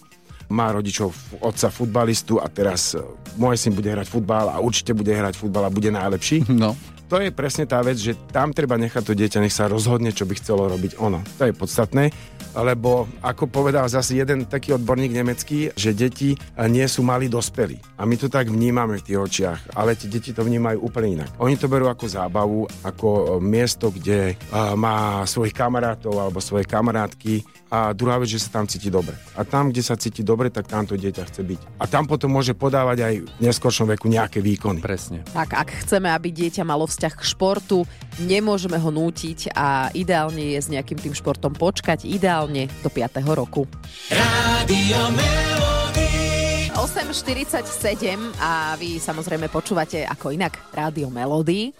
má 0.46 0.70
rodičov 0.70 1.10
otca 1.40 1.66
futbalistu 1.68 2.38
a 2.38 2.46
teraz 2.46 2.94
e, 2.94 3.02
môj 3.34 3.58
syn 3.58 3.74
bude 3.74 3.90
hrať 3.90 4.06
futbal 4.06 4.46
a 4.46 4.62
určite 4.62 4.94
bude 4.94 5.10
hrať 5.10 5.34
futbal 5.34 5.66
a 5.66 5.74
bude 5.74 5.90
najlepší. 5.90 6.46
No. 6.46 6.78
To 7.06 7.22
je 7.22 7.30
presne 7.30 7.70
tá 7.70 7.78
vec, 7.86 8.02
že 8.02 8.18
tam 8.34 8.50
treba 8.50 8.74
nechať 8.74 9.02
to 9.06 9.14
dieťa, 9.14 9.38
nech 9.38 9.54
sa 9.54 9.70
rozhodne, 9.70 10.10
čo 10.10 10.26
by 10.26 10.34
chcelo 10.42 10.66
robiť 10.66 10.98
ono. 10.98 11.22
To 11.38 11.46
je 11.46 11.54
podstatné, 11.54 12.10
lebo 12.58 13.06
ako 13.22 13.46
povedal 13.46 13.86
zase 13.86 14.18
jeden 14.18 14.42
taký 14.50 14.74
odborník 14.74 15.14
nemecký, 15.14 15.70
že 15.78 15.94
deti 15.94 16.34
e, 16.34 16.38
nie 16.66 16.82
sú 16.90 17.06
mali 17.06 17.30
dospelí. 17.30 17.78
A 18.02 18.10
my 18.10 18.18
to 18.18 18.26
tak 18.26 18.50
vnímame 18.50 18.98
v 18.98 19.06
tých 19.06 19.22
očiach, 19.22 19.60
ale 19.78 19.94
tie 19.94 20.10
deti 20.10 20.34
to 20.34 20.42
vnímajú 20.42 20.82
úplne 20.82 21.22
inak. 21.22 21.30
Oni 21.38 21.54
to 21.54 21.70
berú 21.70 21.86
ako 21.86 22.10
zábavu, 22.10 22.66
ako 22.82 23.06
e, 23.06 23.24
miesto, 23.38 23.94
kde 23.94 24.34
e, 24.34 24.34
má 24.74 25.22
svojich 25.30 25.54
kamarátov 25.54 26.10
alebo 26.10 26.42
svoje 26.42 26.66
kamarátky 26.66 27.46
a 27.66 27.90
druhá 27.90 28.22
vec, 28.22 28.30
že 28.30 28.38
sa 28.38 28.62
tam 28.62 28.70
cíti 28.70 28.86
dobre. 28.86 29.18
A 29.34 29.42
tam, 29.42 29.74
kde 29.74 29.82
sa 29.82 29.98
cíti 29.98 30.22
dobre, 30.22 30.54
tak 30.54 30.70
tam 30.70 30.86
to 30.86 30.94
dieťa 30.94 31.22
chce 31.26 31.42
byť. 31.42 31.60
A 31.82 31.84
tam 31.90 32.06
potom 32.06 32.30
môže 32.30 32.54
podávať 32.54 32.98
aj 33.02 33.14
v 33.26 33.40
neskôršom 33.42 33.90
veku 33.90 34.06
nejaké 34.06 34.38
výkony. 34.38 34.78
Presne. 34.78 35.26
Tak 35.34 35.50
ak 35.54 35.68
chceme, 35.86 36.06
aby 36.14 36.30
dieťa 36.30 36.62
malo 36.62 36.86
vzťah 36.86 37.14
k 37.18 37.22
športu, 37.26 37.82
nemôžeme 38.22 38.78
ho 38.78 38.90
nútiť 38.94 39.50
a 39.54 39.90
ideálne 39.98 40.54
je 40.54 40.60
s 40.62 40.70
nejakým 40.70 40.98
tým 40.98 41.14
športom 41.14 41.58
počkať, 41.58 42.06
ideálne 42.06 42.70
do 42.86 42.88
5. 42.90 43.18
roku. 43.34 43.66
Radio 44.14 45.00
Melody. 45.10 46.70
8.47 46.76 48.36
a 48.36 48.76
vy 48.76 49.00
samozrejme 49.00 49.48
počúvate 49.48 50.04
ako 50.04 50.30
inak 50.30 50.60
Rádio 50.70 51.08
Melody. 51.08 51.72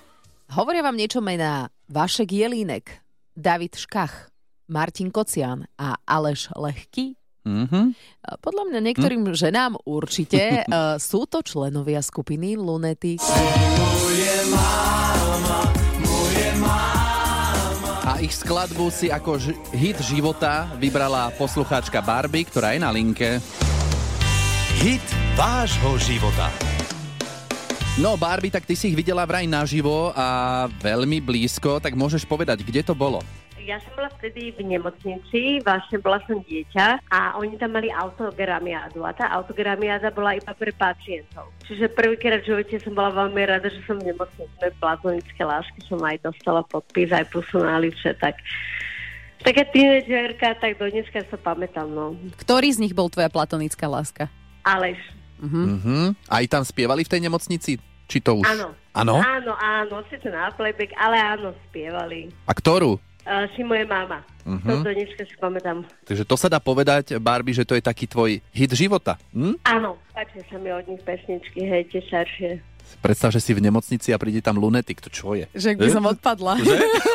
Hovoria 0.56 0.80
vám 0.80 0.96
niečo 0.96 1.20
mená 1.20 1.68
Vašek 1.92 2.32
Jelínek, 2.32 3.04
David 3.36 3.76
Škach, 3.76 4.32
Martin 4.66 5.14
Kocian 5.14 5.66
a 5.78 5.99
Aleš 6.02 6.50
Lehký? 6.54 7.14
Mhm. 7.46 7.94
Podľa 8.42 8.62
mňa 8.66 8.80
niektorým 8.82 9.23
ženám 9.30 9.78
určite 9.87 10.66
uh, 10.66 10.99
sú 11.11 11.30
to 11.30 11.46
členovia 11.46 12.02
skupiny 12.02 12.58
Lunetic. 12.58 13.23
A 18.06 18.18
ich 18.18 18.35
skladbu 18.35 18.90
si 18.90 19.11
ako 19.11 19.38
ž- 19.38 19.54
hit 19.75 19.99
života 20.02 20.66
vybrala 20.75 21.30
poslucháčka 21.38 22.02
Barbie, 22.02 22.46
ktorá 22.46 22.75
je 22.75 22.82
na 22.82 22.90
linke. 22.90 23.38
Hit 24.82 25.06
vášho 25.38 25.94
života. 26.02 26.50
No 28.02 28.18
Barbie, 28.18 28.50
tak 28.50 28.66
ty 28.66 28.75
si 28.75 28.90
ich 28.90 28.99
videla 28.99 29.23
vraj 29.23 29.46
naživo 29.46 30.11
a 30.12 30.66
veľmi 30.68 31.23
blízko, 31.23 31.78
tak 31.78 31.94
môžeš 31.94 32.26
povedať, 32.26 32.61
kde 32.61 32.82
to 32.82 32.92
bolo? 32.92 33.23
Ja 33.66 33.82
som 33.82 33.99
bola 33.99 34.06
vtedy 34.14 34.54
v 34.54 34.62
nemocnici, 34.62 35.58
vlastne 35.66 35.99
bola 35.99 36.23
som 36.30 36.38
dieťa 36.38 37.11
a 37.11 37.35
oni 37.35 37.58
tam 37.58 37.75
mali 37.75 37.90
autogramiádu 37.90 39.02
a 39.02 39.11
tá 39.11 39.26
autogramiáda 39.35 40.14
bola 40.14 40.38
iba 40.38 40.54
pre 40.54 40.70
pacientov. 40.70 41.50
Čiže 41.66 41.90
prvýkrát 41.90 42.46
v 42.46 42.54
živote 42.54 42.78
som 42.78 42.94
bola 42.94 43.26
veľmi 43.26 43.42
rada, 43.42 43.66
že 43.66 43.82
som 43.82 43.99
v 43.99 44.14
nemocnici 44.14 44.54
platonické 44.78 45.42
lásky 45.42 45.82
som 45.90 45.99
aj 45.99 46.23
dostala 46.23 46.62
podpis, 46.62 47.11
aj 47.11 47.26
pusu 47.26 47.58
na 47.58 47.82
liče, 47.82 48.14
tak 48.23 48.38
taká 49.42 49.66
tínedžerka, 49.66 50.62
tak 50.62 50.78
do 50.78 50.87
dneska 50.87 51.26
sa 51.26 51.35
pamätám, 51.35 51.90
no. 51.90 52.14
Ktorý 52.38 52.70
z 52.70 52.87
nich 52.87 52.94
bol 52.94 53.11
tvoja 53.11 53.26
platonická 53.26 53.90
láska? 53.90 54.30
Aleš. 54.62 55.02
Mhm. 55.42 56.14
Aj 56.30 56.44
tam 56.46 56.62
spievali 56.62 57.02
v 57.02 57.11
tej 57.11 57.20
nemocnici? 57.26 57.82
Či 58.06 58.23
to 58.23 58.38
už? 58.38 58.46
Áno. 58.46 58.78
Áno? 58.94 59.18
Áno, 59.18 59.52
áno, 59.58 60.06
síce 60.06 60.30
na 60.30 60.54
playback, 60.54 60.94
ale 60.94 61.18
áno, 61.18 61.50
spievali. 61.66 62.30
A 62.46 62.54
ktorú? 62.54 63.02
Si 63.52 63.61
moje 63.61 63.83
mama. 63.83 64.23
Mhm. 64.47 64.62
To 64.62 64.87
do 64.87 64.92
dneska 64.92 65.26
si 65.26 65.35
pamätám. 65.35 65.83
Takže 66.04 66.23
to 66.23 66.38
sa 66.38 66.47
dá 66.47 66.59
povedať, 66.59 67.18
Barbie, 67.18 67.50
že 67.50 67.66
to 67.66 67.75
je 67.75 67.83
taký 67.83 68.06
tvoj 68.06 68.38
hit 68.49 68.71
života. 68.71 69.18
Hm? 69.33 69.59
Áno, 69.62 69.99
páčia 70.11 70.47
sa 70.47 70.56
mi 70.56 70.71
od 70.71 70.87
nich 70.87 71.02
pesničky, 71.02 71.61
hej, 71.61 71.90
tie 71.90 72.00
staršie. 72.00 72.50
Predstav, 72.97 73.28
že 73.28 73.42
si 73.42 73.50
v 73.50 73.59
nemocnici 73.61 74.14
a 74.14 74.16
príde 74.16 74.38
tam 74.38 74.56
lunetik, 74.56 75.02
to 75.02 75.11
čo 75.11 75.35
je? 75.35 75.50
Že 75.50 75.75
by 75.75 75.90
Eh? 75.90 75.90
som 75.90 76.06
odpadla. 76.06 76.54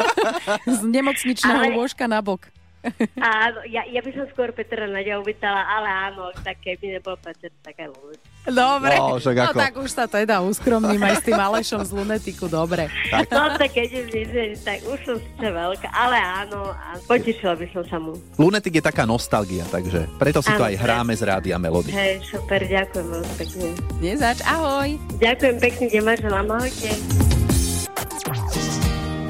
Z 0.68 0.84
nemocničného 0.84 1.72
lôžka 1.74 2.06
na 2.06 2.20
bok. 2.20 2.51
Áno, 3.21 3.61
ja, 3.65 3.85
ja 3.85 4.01
by 4.01 4.11
som 4.11 4.25
skôr 4.29 4.50
Petra 4.50 4.85
Nadia 4.85 5.15
uvítala, 5.15 5.61
ale 5.61 5.88
áno, 6.09 6.33
tak 6.41 6.59
keby 6.59 6.97
nebol 6.97 7.13
Peter, 7.15 7.53
tak 7.61 7.77
aj 7.77 7.89
Luz. 7.91 8.17
Dobre, 8.41 8.97
No, 8.97 9.21
však 9.21 9.35
no 9.38 9.43
ako? 9.47 9.59
tak 9.59 9.73
už 9.77 9.89
sa 9.91 10.05
teda 10.05 10.41
uskromním 10.41 10.97
aj 11.00 11.21
s 11.21 11.23
tým 11.23 11.38
Alešom 11.38 11.85
z 11.85 11.93
Lunetiku, 11.93 12.50
dobre. 12.50 12.89
No 13.29 13.53
tak 13.53 13.69
keď 13.69 14.09
nie, 14.09 14.25
tak 14.57 14.81
už 14.81 14.97
som 15.03 15.15
síce 15.15 15.47
veľká, 15.47 15.88
ale 15.88 16.17
áno, 16.17 16.73
a 16.73 16.97
potešila 17.05 17.53
by 17.53 17.69
som 17.69 17.83
sa 17.85 17.97
mu. 17.97 18.17
Lunetik 18.35 18.73
je 18.73 18.83
taká 18.83 19.05
nostalgia, 19.05 19.61
takže 19.67 20.09
preto 20.17 20.41
si 20.41 20.50
to 20.50 20.57
Áno, 20.57 20.73
aj 20.73 20.75
hráme 20.75 21.13
z 21.13 21.21
rádia 21.21 21.61
Melody. 21.61 21.93
Hej, 21.93 22.25
super, 22.25 22.59
ďakujem 22.59 23.05
veľmi 23.07 23.33
pekne. 23.38 23.67
Nezač, 24.01 24.41
ahoj. 24.41 24.89
Ďakujem 25.15 25.55
pekne, 25.59 25.83
kde 25.85 26.00
máš 26.01 26.19
želám, 26.19 26.47
ahojte. 26.50 26.89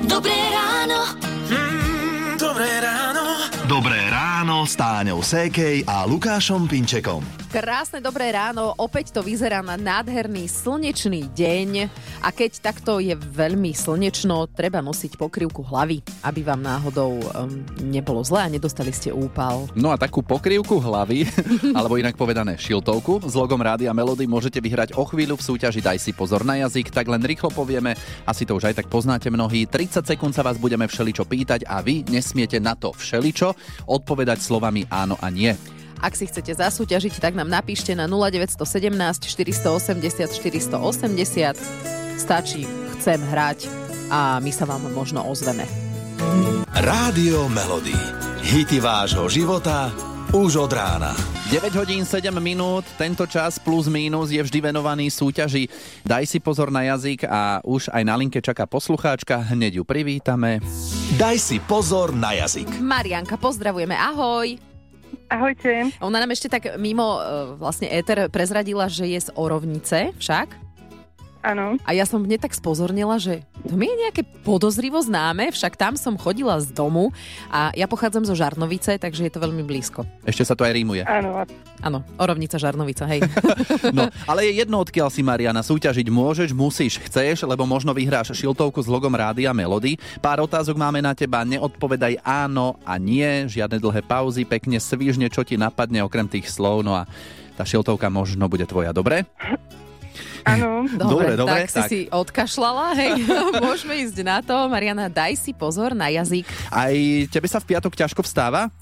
Dobré 0.01 0.35
ráno. 0.49 0.99
Mm, 1.47 1.90
dobré 2.41 2.81
ráno. 2.81 3.37
Dobré 3.69 4.10
ráno 4.41 4.65
s 4.65 4.73
Táňou 4.73 5.21
Sékej 5.21 5.85
a 5.85 6.01
Lukášom 6.09 6.65
Pinčekom. 6.65 7.21
Krásne 7.53 8.01
dobré 8.01 8.31
ráno, 8.33 8.73
opäť 8.79 9.13
to 9.13 9.21
vyzerá 9.21 9.61
na 9.61 9.77
nádherný 9.77 10.49
slnečný 10.49 11.29
deň 11.35 11.91
a 12.25 12.31
keď 12.33 12.63
takto 12.63 12.97
je 12.97 13.11
veľmi 13.13 13.75
slnečno, 13.75 14.49
treba 14.49 14.81
nosiť 14.81 15.19
pokrývku 15.19 15.61
hlavy, 15.61 16.01
aby 16.25 16.41
vám 16.41 16.63
náhodou 16.63 17.21
um, 17.21 17.53
nebolo 17.85 18.23
zle 18.23 18.41
a 18.41 18.49
nedostali 18.49 18.89
ste 18.95 19.11
úpal. 19.13 19.69
No 19.77 19.93
a 19.93 19.99
takú 19.99 20.25
pokrývku 20.25 20.79
hlavy, 20.79 21.27
alebo 21.77 21.99
inak 22.01 22.17
povedané 22.17 22.57
šiltovku 22.57 23.21
s 23.21 23.35
logom 23.37 23.61
Rádia 23.61 23.93
Melody 23.93 24.25
môžete 24.25 24.57
vyhrať 24.57 24.97
o 24.97 25.03
chvíľu 25.05 25.37
v 25.37 25.45
súťaži 25.53 25.85
Daj 25.85 26.01
si 26.01 26.15
pozor 26.15 26.47
na 26.47 26.55
jazyk, 26.65 26.89
tak 26.89 27.11
len 27.11 27.21
rýchlo 27.21 27.53
povieme, 27.53 27.93
asi 28.25 28.47
to 28.47 28.55
už 28.55 28.73
aj 28.73 28.79
tak 28.79 28.87
poznáte 28.89 29.29
mnohí, 29.29 29.67
30 29.69 30.01
sekúnd 30.01 30.33
sa 30.33 30.41
vás 30.41 30.55
budeme 30.55 30.87
všeličo 30.87 31.27
pýtať 31.29 31.67
a 31.67 31.83
vy 31.83 32.07
nesmiete 32.07 32.63
na 32.63 32.79
to 32.79 32.95
všeličo 32.95 33.53
odpovedať 33.91 34.30
slovami 34.39 34.87
áno 34.87 35.19
a 35.19 35.27
nie. 35.27 35.51
Ak 36.01 36.17
si 36.17 36.25
chcete 36.25 36.55
zasúťažiť, 36.55 37.21
tak 37.21 37.37
nám 37.37 37.51
napíšte 37.51 37.93
na 37.93 38.07
0917 38.09 38.57
480 39.27 40.31
480. 40.31 42.17
Stačí 42.17 42.65
chcem 42.97 43.19
hrať 43.21 43.69
a 44.09 44.41
my 44.41 44.51
sa 44.53 44.65
vám 44.65 44.89
možno 44.93 45.21
ozveme. 45.25 45.65
Rádio 46.73 47.49
Melody. 47.49 47.97
Hity 48.41 48.81
vášho 48.81 49.29
života 49.29 49.93
už 50.33 50.65
od 50.65 50.71
rána. 50.73 51.13
9 51.51 51.67
hodín 51.75 52.07
7 52.07 52.31
minút, 52.39 52.87
tento 52.95 53.27
čas 53.27 53.59
plus 53.59 53.91
mínus 53.91 54.31
je 54.31 54.39
vždy 54.39 54.71
venovaný 54.71 55.11
súťaži. 55.11 55.67
Daj 56.07 56.23
si 56.23 56.39
pozor 56.39 56.71
na 56.71 56.87
jazyk 56.87 57.27
a 57.27 57.59
už 57.67 57.91
aj 57.91 58.07
na 58.07 58.15
linke 58.15 58.39
čaká 58.39 58.63
poslucháčka, 58.63 59.51
hneď 59.51 59.75
ju 59.75 59.83
privítame. 59.83 60.63
Daj 61.19 61.35
si 61.43 61.59
pozor 61.59 62.15
na 62.15 62.31
jazyk. 62.39 62.79
Marianka, 62.79 63.35
pozdravujeme, 63.35 63.91
ahoj. 63.91 64.55
Ahojte. 65.27 65.91
Ona 65.99 66.23
nám 66.23 66.31
ešte 66.31 66.47
tak 66.47 66.79
mimo 66.79 67.19
e, 67.19 67.59
vlastne 67.59 67.91
éter 67.91 68.31
prezradila, 68.31 68.87
že 68.87 69.11
je 69.11 69.19
z 69.19 69.35
Orovnice 69.35 70.15
však. 70.23 70.70
Áno. 71.41 71.77
A 71.81 71.91
ja 71.97 72.05
som 72.05 72.21
hneď 72.21 72.45
tak 72.45 72.53
spozornila, 72.53 73.17
že 73.17 73.41
to 73.65 73.73
mi 73.73 73.89
je 73.89 73.95
nejaké 74.07 74.21
podozrivo 74.45 75.01
známe, 75.01 75.49
však 75.49 75.73
tam 75.73 75.93
som 75.97 76.13
chodila 76.17 76.61
z 76.61 76.69
domu 76.69 77.09
a 77.49 77.73
ja 77.73 77.89
pochádzam 77.89 78.25
zo 78.25 78.37
Žarnovice, 78.37 79.01
takže 79.01 79.25
je 79.25 79.33
to 79.33 79.41
veľmi 79.41 79.65
blízko. 79.65 80.05
Ešte 80.21 80.45
sa 80.45 80.53
to 80.53 80.65
aj 80.65 80.73
rímuje. 80.77 81.01
Áno. 81.05 81.41
Áno, 81.81 82.05
Orovnica, 82.21 82.61
Žarnovica, 82.61 83.09
hej. 83.09 83.25
No, 83.97 84.07
ale 84.29 84.47
je 84.47 84.61
jedno, 84.61 84.79
odkiaľ 84.79 85.09
si 85.09 85.25
Mariana 85.25 85.65
súťažiť 85.65 86.07
môžeš, 86.07 86.49
musíš, 86.53 87.01
chceš, 87.01 87.43
lebo 87.43 87.65
možno 87.65 87.91
vyhráš 87.91 88.37
šiltovku 88.37 88.77
s 88.77 88.87
logom 88.87 89.11
Rádia 89.11 89.49
Melody. 89.51 89.97
Pár 90.21 90.45
otázok 90.45 90.77
máme 90.77 91.01
na 91.01 91.17
teba, 91.17 91.41
neodpovedaj 91.41 92.21
áno 92.21 92.77
a 92.85 93.01
nie, 93.01 93.49
žiadne 93.49 93.81
dlhé 93.81 94.05
pauzy, 94.05 94.45
pekne 94.45 94.77
svížne, 94.77 95.27
čo 95.27 95.41
ti 95.41 95.57
napadne 95.57 96.05
okrem 96.05 96.29
tých 96.29 96.47
slov, 96.47 96.85
no 96.85 96.93
a 96.93 97.09
tá 97.57 97.65
šiltovka 97.65 98.07
možno 98.07 98.45
bude 98.47 98.63
tvoja, 98.69 98.93
dobre? 98.93 99.25
Áno. 100.53 100.89
Dobre, 100.89 101.37
dobre, 101.37 101.65
tak, 101.65 101.69
si 101.69 101.79
tak. 101.79 101.89
si 101.89 101.99
odkašľala, 102.09 102.85
hej. 102.97 103.11
Môžeme 103.65 104.01
ísť 104.01 104.17
na 104.25 104.41
to. 104.41 104.55
Mariana, 104.67 105.07
daj 105.07 105.37
si 105.37 105.53
pozor 105.53 105.93
na 105.93 106.09
jazyk. 106.09 106.47
Aj 106.73 106.93
tebe 107.29 107.47
sa 107.47 107.61
v 107.61 107.75
piatok 107.75 107.93
ťažko 107.93 108.21
vstáva? 108.25 108.73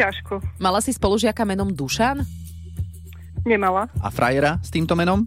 Ťažko. 0.00 0.40
Mala 0.56 0.80
si 0.80 0.90
spolužiaka 0.96 1.44
menom 1.44 1.68
Dušan? 1.68 2.24
Nemala. 3.44 3.90
A 4.00 4.08
frajera 4.08 4.56
s 4.62 4.70
týmto 4.70 4.94
menom? 4.94 5.26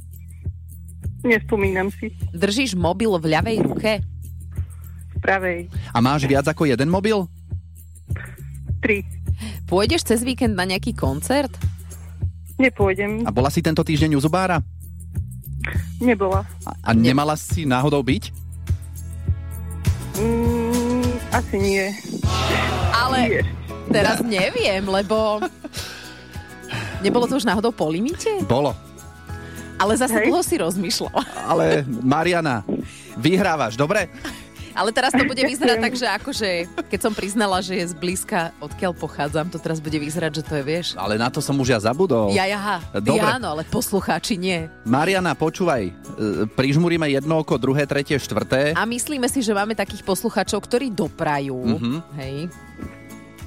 Nespomínam 1.26 1.90
si. 1.90 2.14
Držíš 2.34 2.78
mobil 2.78 3.10
v 3.18 3.26
ľavej 3.34 3.58
ruke? 3.66 3.92
V 5.14 5.18
pravej. 5.20 5.68
A 5.90 5.98
máš 6.00 6.30
viac 6.30 6.46
ako 6.46 6.70
jeden 6.70 6.88
mobil? 6.90 7.26
Tri. 8.80 9.02
Pôjdeš 9.66 10.06
cez 10.06 10.22
víkend 10.22 10.54
na 10.54 10.64
nejaký 10.70 10.94
koncert? 10.94 11.52
Nepôjdem. 12.56 13.28
A 13.28 13.34
bola 13.36 13.52
si 13.52 13.60
tento 13.60 13.84
týždeň 13.84 14.16
u 14.16 14.22
zubára? 14.22 14.64
Nebola. 16.00 16.44
A, 16.68 16.72
a 16.84 16.92
nemala 16.92 17.40
si 17.40 17.64
náhodou 17.64 18.04
byť? 18.04 18.34
Mm, 20.20 21.12
asi 21.32 21.56
nie. 21.60 21.86
Ale 22.96 23.44
teraz 23.92 24.20
neviem, 24.24 24.84
lebo... 24.84 25.44
Nebolo 27.04 27.28
to 27.30 27.38
už 27.38 27.46
náhodou 27.46 27.70
po 27.70 27.86
limite? 27.92 28.28
Bolo. 28.48 28.74
Ale 29.76 29.94
zase 30.00 30.24
dlho 30.24 30.40
si 30.40 30.56
rozmýšľala. 30.56 31.22
Ale 31.46 31.84
Mariana, 32.00 32.64
vyhrávaš, 33.20 33.76
dobre? 33.76 34.08
Ale 34.76 34.92
teraz 34.92 35.16
to 35.16 35.24
bude 35.24 35.40
vyzerať 35.40 35.78
tak, 35.88 35.94
že 35.96 36.06
akože, 36.06 36.50
keď 36.92 37.00
som 37.00 37.14
priznala, 37.16 37.64
že 37.64 37.80
je 37.80 37.96
zblízka, 37.96 38.52
odkiaľ 38.60 38.92
pochádzam, 38.92 39.48
to 39.48 39.56
teraz 39.56 39.80
bude 39.80 39.96
vyzerať, 39.96 40.44
že 40.44 40.44
to 40.44 40.54
je, 40.60 40.64
vieš. 40.68 40.88
Ale 41.00 41.16
na 41.16 41.32
to 41.32 41.40
som 41.40 41.56
už 41.56 41.72
ja 41.72 41.80
zabudol. 41.80 42.36
Ja, 42.36 42.84
ty 42.92 43.16
Dobre. 43.16 43.24
áno, 43.24 43.56
ale 43.56 43.64
poslucháči 43.64 44.36
nie. 44.36 44.68
Mariana, 44.84 45.32
počúvaj, 45.32 45.88
e, 45.88 45.92
prižmuríme 46.52 47.08
jedno 47.08 47.40
oko, 47.40 47.56
druhé, 47.56 47.88
tretie, 47.88 48.20
štvrté. 48.20 48.76
A 48.76 48.84
myslíme 48.84 49.32
si, 49.32 49.40
že 49.40 49.56
máme 49.56 49.80
takých 49.80 50.04
poslucháčov, 50.04 50.60
ktorí 50.68 50.92
doprajú. 50.92 51.56
Mhm. 51.56 51.96
Hej. 52.20 52.36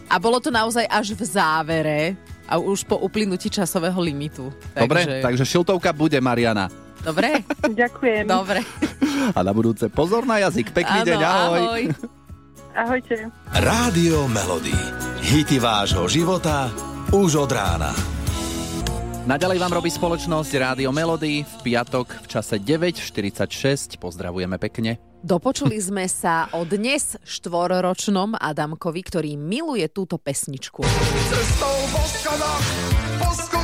A 0.09 0.17
bolo 0.17 0.41
to 0.41 0.49
naozaj 0.49 0.89
až 0.89 1.13
v 1.13 1.23
závere 1.29 2.17
a 2.49 2.57
už 2.57 2.89
po 2.89 2.97
uplynutí 2.97 3.53
časového 3.53 4.01
limitu. 4.01 4.49
Dobre, 4.73 5.05
Takže... 5.05 5.21
takže 5.21 5.45
šiltovka 5.45 5.93
bude, 5.93 6.17
Mariana. 6.17 6.73
Dobre? 7.05 7.45
Ďakujem. 7.85 8.25
Dobre. 8.25 8.65
A 9.35 9.41
na 9.41 9.53
budúce 9.53 9.89
pozor 9.91 10.25
na 10.25 10.39
jazyk. 10.43 10.73
Pekný 10.73 11.03
Áno, 11.03 11.09
deň, 11.09 11.21
ahoj. 11.23 11.63
ahoj. 11.63 11.85
Ahojte. 12.79 13.15
Rádio 13.59 14.31
Melody. 14.31 14.77
Hity 15.19 15.59
vášho 15.59 16.07
života 16.07 16.71
už 17.11 17.49
od 17.49 17.51
rána. 17.51 17.91
Naďalej 19.29 19.59
vám 19.61 19.73
robí 19.77 19.93
spoločnosť 19.93 20.51
Rádio 20.57 20.89
Melody 20.89 21.45
v 21.45 21.55
piatok 21.61 22.25
v 22.25 22.27
čase 22.33 22.57
9.46. 22.57 24.01
Pozdravujeme 24.01 24.57
pekne. 24.57 24.97
Dopočuli 25.21 25.77
sme 25.83 26.07
sa 26.09 26.49
o 26.55 26.65
dnes 26.65 27.19
štvororočnom 27.27 28.39
Adamkovi, 28.39 29.01
ktorý 29.05 29.37
miluje 29.37 29.85
túto 29.93 30.17
pesničku. 30.17 30.81
Cestou 30.81 31.77
po 31.93 32.03
schodách, 32.09 32.67
po 33.21 33.31
poznám. 33.37 33.58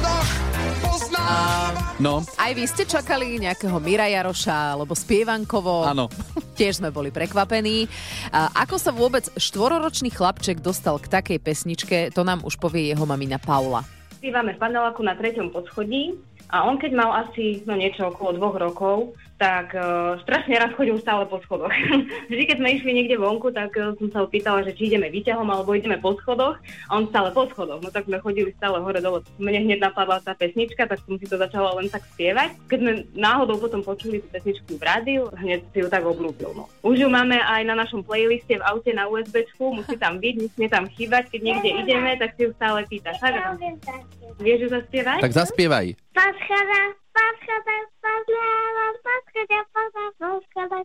No, 2.03 2.21
Aj 2.37 2.53
vy 2.53 2.69
ste 2.69 2.85
čakali 2.85 3.39
nejakého 3.41 3.79
Mira 3.81 4.05
Jaroša 4.11 4.77
alebo 4.77 4.93
Spievankovo. 4.93 5.89
áno. 5.89 6.11
Tiež 6.59 6.83
sme 6.83 6.91
boli 6.93 7.09
prekvapení. 7.09 7.89
A 8.29 8.51
ako 8.67 8.77
sa 8.77 8.91
vôbec 8.93 9.27
štvoročný 9.39 10.11
chlapček 10.13 10.61
dostal 10.61 11.01
k 11.01 11.11
takej 11.11 11.39
pesničke, 11.41 11.99
to 12.13 12.23
nám 12.23 12.45
už 12.45 12.59
povie 12.61 12.93
jeho 12.93 13.09
mamina 13.09 13.41
Paula. 13.41 13.83
Bývame 14.21 14.53
v 14.55 14.61
paneláku 14.61 15.01
na 15.01 15.17
treťom 15.17 15.51
poschodí 15.51 16.15
a 16.53 16.67
on 16.69 16.77
keď 16.77 16.93
mal 16.93 17.11
asi 17.25 17.65
no 17.65 17.75
niečo 17.75 18.11
okolo 18.13 18.37
dvoch 18.37 18.57
rokov, 18.61 18.97
tak 19.35 19.75
uh, 19.75 20.15
strašne 20.23 20.55
raz 20.57 20.71
chodil 20.79 20.95
stále 21.03 21.27
po 21.27 21.43
schodoch. 21.43 21.71
Vždy, 22.31 22.43
keď 22.47 22.57
sme 22.63 22.69
išli 22.79 22.91
niekde 22.95 23.17
vonku, 23.19 23.51
tak 23.51 23.75
uh, 23.75 23.93
som 23.99 24.09
sa 24.15 24.19
ho 24.23 24.27
pýtala, 24.31 24.63
že 24.63 24.75
či 24.79 24.87
ideme 24.89 25.11
výťahom 25.11 25.47
alebo 25.51 25.75
ideme 25.75 25.99
po 25.99 26.15
schodoch 26.23 26.55
a 26.87 26.93
on 26.95 27.11
stále 27.11 27.35
po 27.35 27.51
schodoch. 27.51 27.83
No 27.83 27.91
tak 27.91 28.07
sme 28.07 28.23
chodili 28.23 28.55
stále 28.55 28.79
hore 28.79 29.03
dole. 29.03 29.27
Mne 29.43 29.67
hneď 29.67 29.91
napadla 29.91 30.23
tá 30.23 30.39
pesnička, 30.39 30.87
tak 30.87 31.03
som 31.03 31.19
si 31.19 31.27
to 31.27 31.35
začala 31.35 31.75
len 31.77 31.91
tak 31.91 32.07
spievať. 32.15 32.55
Keď 32.71 32.79
sme 32.79 32.93
náhodou 33.19 33.59
potom 33.59 33.83
počuli 33.83 34.23
tú 34.23 34.29
pesničku 34.31 34.79
v 34.79 34.83
rádiu, 34.87 35.23
hneď 35.35 35.67
si 35.75 35.83
ju 35.83 35.89
tak 35.91 36.07
obľúbil. 36.07 36.55
No. 36.55 36.71
Už 36.87 37.03
ju 37.03 37.09
máme 37.11 37.37
aj 37.37 37.63
na 37.67 37.75
našom 37.75 38.07
playliste 38.07 38.55
v 38.55 38.67
aute 38.67 38.95
na 38.95 39.11
USBčku, 39.11 39.83
musí 39.83 39.99
tam 39.99 40.23
byť, 40.23 40.35
nesmie 40.47 40.69
tam 40.71 40.87
chýbať. 40.87 41.35
Keď 41.35 41.41
niekde 41.43 41.71
ideme, 41.83 42.15
tak 42.17 42.39
si 42.39 42.47
ju 42.47 42.51
stále 42.55 42.87
pýtaš. 42.87 43.19
Tak? 43.19 43.59
Vieš 44.39 44.59
ju 44.67 44.69
zaspievať? 44.71 45.19
Tak 45.21 45.35
zaspievaj. 45.35 47.04
Paschoda, 47.15 47.63
paschoda, 47.65 47.77
poznávam, 48.03 48.95
paschoda, 49.05 49.59
poznávam, 49.73 50.13
paschoda, 50.19 50.81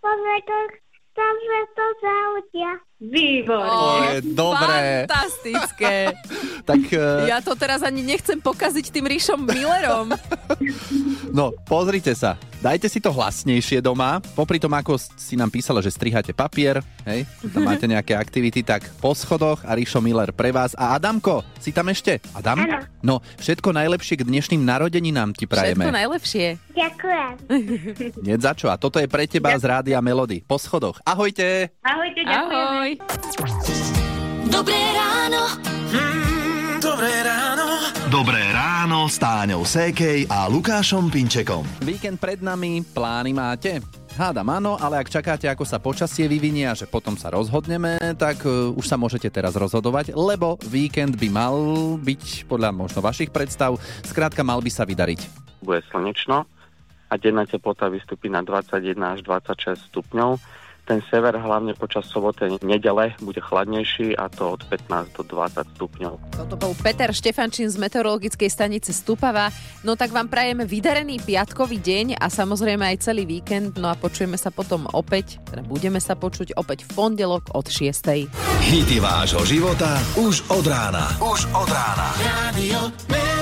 poznávam, 0.00 0.68
tam 1.14 1.36
sa 1.46 1.60
to 1.76 1.86
zaudia. 2.02 2.72
Výborne. 2.96 4.16
je 4.16 4.32
dobré. 4.32 5.04
Fantastické. 5.04 5.94
Tak, 6.64 6.80
e, 6.88 7.28
Ja 7.28 7.44
to 7.44 7.52
teraz 7.52 7.84
ani 7.84 8.00
nechcem 8.00 8.40
pokaziť 8.40 8.88
tým 8.88 9.04
Ríšom 9.04 9.36
Millerom. 9.36 10.16
no, 11.36 11.52
pozrite 11.68 12.16
sa. 12.16 12.40
Dajte 12.64 12.88
si 12.88 13.04
to 13.04 13.12
hlasnejšie 13.12 13.84
doma. 13.84 14.24
Popri 14.32 14.56
tom, 14.56 14.72
ako 14.72 14.96
si 14.96 15.36
nám 15.36 15.52
písala, 15.52 15.84
že 15.84 15.92
striháte 15.92 16.32
papier, 16.32 16.80
hej, 17.04 17.28
že 17.44 17.52
tam 17.52 17.68
máte 17.68 17.84
nejaké 17.84 18.16
aktivity, 18.16 18.64
tak 18.64 18.88
po 18.96 19.12
schodoch 19.12 19.60
a 19.60 19.76
Ríšo 19.76 20.00
Miller 20.00 20.32
pre 20.32 20.48
vás. 20.48 20.72
A 20.72 20.96
Adamko, 20.96 21.44
si 21.60 21.68
tam 21.68 21.92
ešte? 21.92 22.24
Adam? 22.32 22.64
Áno. 22.64 22.80
No, 23.04 23.14
všetko 23.36 23.76
najlepšie 23.76 24.16
k 24.16 24.24
dnešným 24.24 24.64
narodeninám 24.64 25.36
ti 25.36 25.44
Všetko 25.44 25.52
prajeme. 25.52 25.84
najlepšie. 25.92 26.56
Ďakujem. 26.72 27.32
Nie 28.24 28.40
za 28.40 28.56
čo. 28.56 28.72
A 28.72 28.80
toto 28.80 28.96
je 28.96 29.04
pre 29.04 29.28
teba 29.28 29.52
z 29.52 29.68
Rádia 29.68 30.00
Melody. 30.00 30.40
Po 30.40 30.56
schodoch. 30.56 30.96
Ahojte. 31.04 31.68
Ahojte, 31.84 32.24
ďakujem. 32.24 32.64
Ahoj. 32.64 32.90
Dobré 34.46 34.80
ráno. 34.94 35.42
Mm, 35.90 36.78
dobré 36.78 37.12
ráno. 37.26 37.66
Dobré 38.06 38.42
ráno 38.54 39.10
s 39.10 39.18
Táňou 39.18 39.66
Sékej 39.66 40.30
a 40.30 40.46
Lukášom 40.46 41.10
Pinčekom. 41.10 41.66
Víkend 41.82 42.22
pred 42.22 42.38
nami, 42.38 42.86
plány 42.86 43.34
máte? 43.34 43.82
Hádam 44.14 44.46
áno, 44.46 44.78
ale 44.78 45.02
ak 45.02 45.10
čakáte, 45.10 45.50
ako 45.50 45.66
sa 45.66 45.82
počasie 45.82 46.30
vyvinie 46.30 46.70
a 46.70 46.78
že 46.78 46.86
potom 46.86 47.18
sa 47.18 47.34
rozhodneme, 47.34 47.98
tak 48.14 48.46
uh, 48.46 48.70
už 48.70 48.86
sa 48.86 48.94
môžete 48.94 49.26
teraz 49.26 49.58
rozhodovať, 49.58 50.14
lebo 50.14 50.54
víkend 50.70 51.18
by 51.18 51.28
mal 51.34 51.58
byť 51.98 52.46
podľa 52.46 52.70
možno 52.70 53.02
vašich 53.02 53.34
predstav, 53.34 53.74
skrátka 54.06 54.46
mal 54.46 54.62
by 54.62 54.70
sa 54.70 54.86
vydariť. 54.86 55.18
bude 55.66 55.82
slnečno 55.90 56.46
a 57.10 57.14
denná 57.18 57.42
teplota 57.42 57.90
vystúpi 57.90 58.30
na 58.30 58.46
21 58.46 58.94
až 59.02 59.26
26 59.26 59.90
stupňov. 59.90 60.38
Ten 60.84 61.00
sever 61.08 61.40
hlavne 61.40 61.72
počas 61.72 62.04
soboty 62.12 62.60
nedele 62.60 63.16
bude 63.24 63.40
chladnejší 63.40 64.20
a 64.20 64.28
to 64.28 64.52
od 64.52 64.68
15 64.68 65.16
do 65.16 65.22
20 65.24 65.64
stupňov. 65.80 66.12
Toto 66.36 66.54
bol 66.60 66.76
Peter 66.76 67.08
Štefančín 67.08 67.72
z 67.72 67.80
meteorologickej 67.80 68.52
stanice 68.52 68.92
Stupava. 68.92 69.48
No 69.80 69.96
tak 69.96 70.12
vám 70.12 70.28
prajeme 70.28 70.68
vydarený 70.68 71.24
piatkový 71.24 71.80
deň 71.80 72.06
a 72.20 72.28
samozrejme 72.28 72.84
aj 72.84 73.00
celý 73.00 73.24
víkend. 73.24 73.80
No 73.80 73.88
a 73.88 73.96
počujeme 73.96 74.36
sa 74.36 74.52
potom 74.52 74.84
opäť, 74.92 75.40
teda 75.48 75.64
budeme 75.64 76.04
sa 76.04 76.20
počuť 76.20 76.52
opäť 76.60 76.84
v 76.84 76.90
pondelok 76.92 77.56
od 77.56 77.64
6. 77.64 78.28
Hity 78.68 79.00
vášho 79.00 79.40
života 79.48 79.96
už 80.20 80.44
od 80.52 80.68
rána. 80.68 81.08
Už 81.16 81.48
od 81.56 81.68
rána. 81.72 82.08
Melody. 82.20 83.33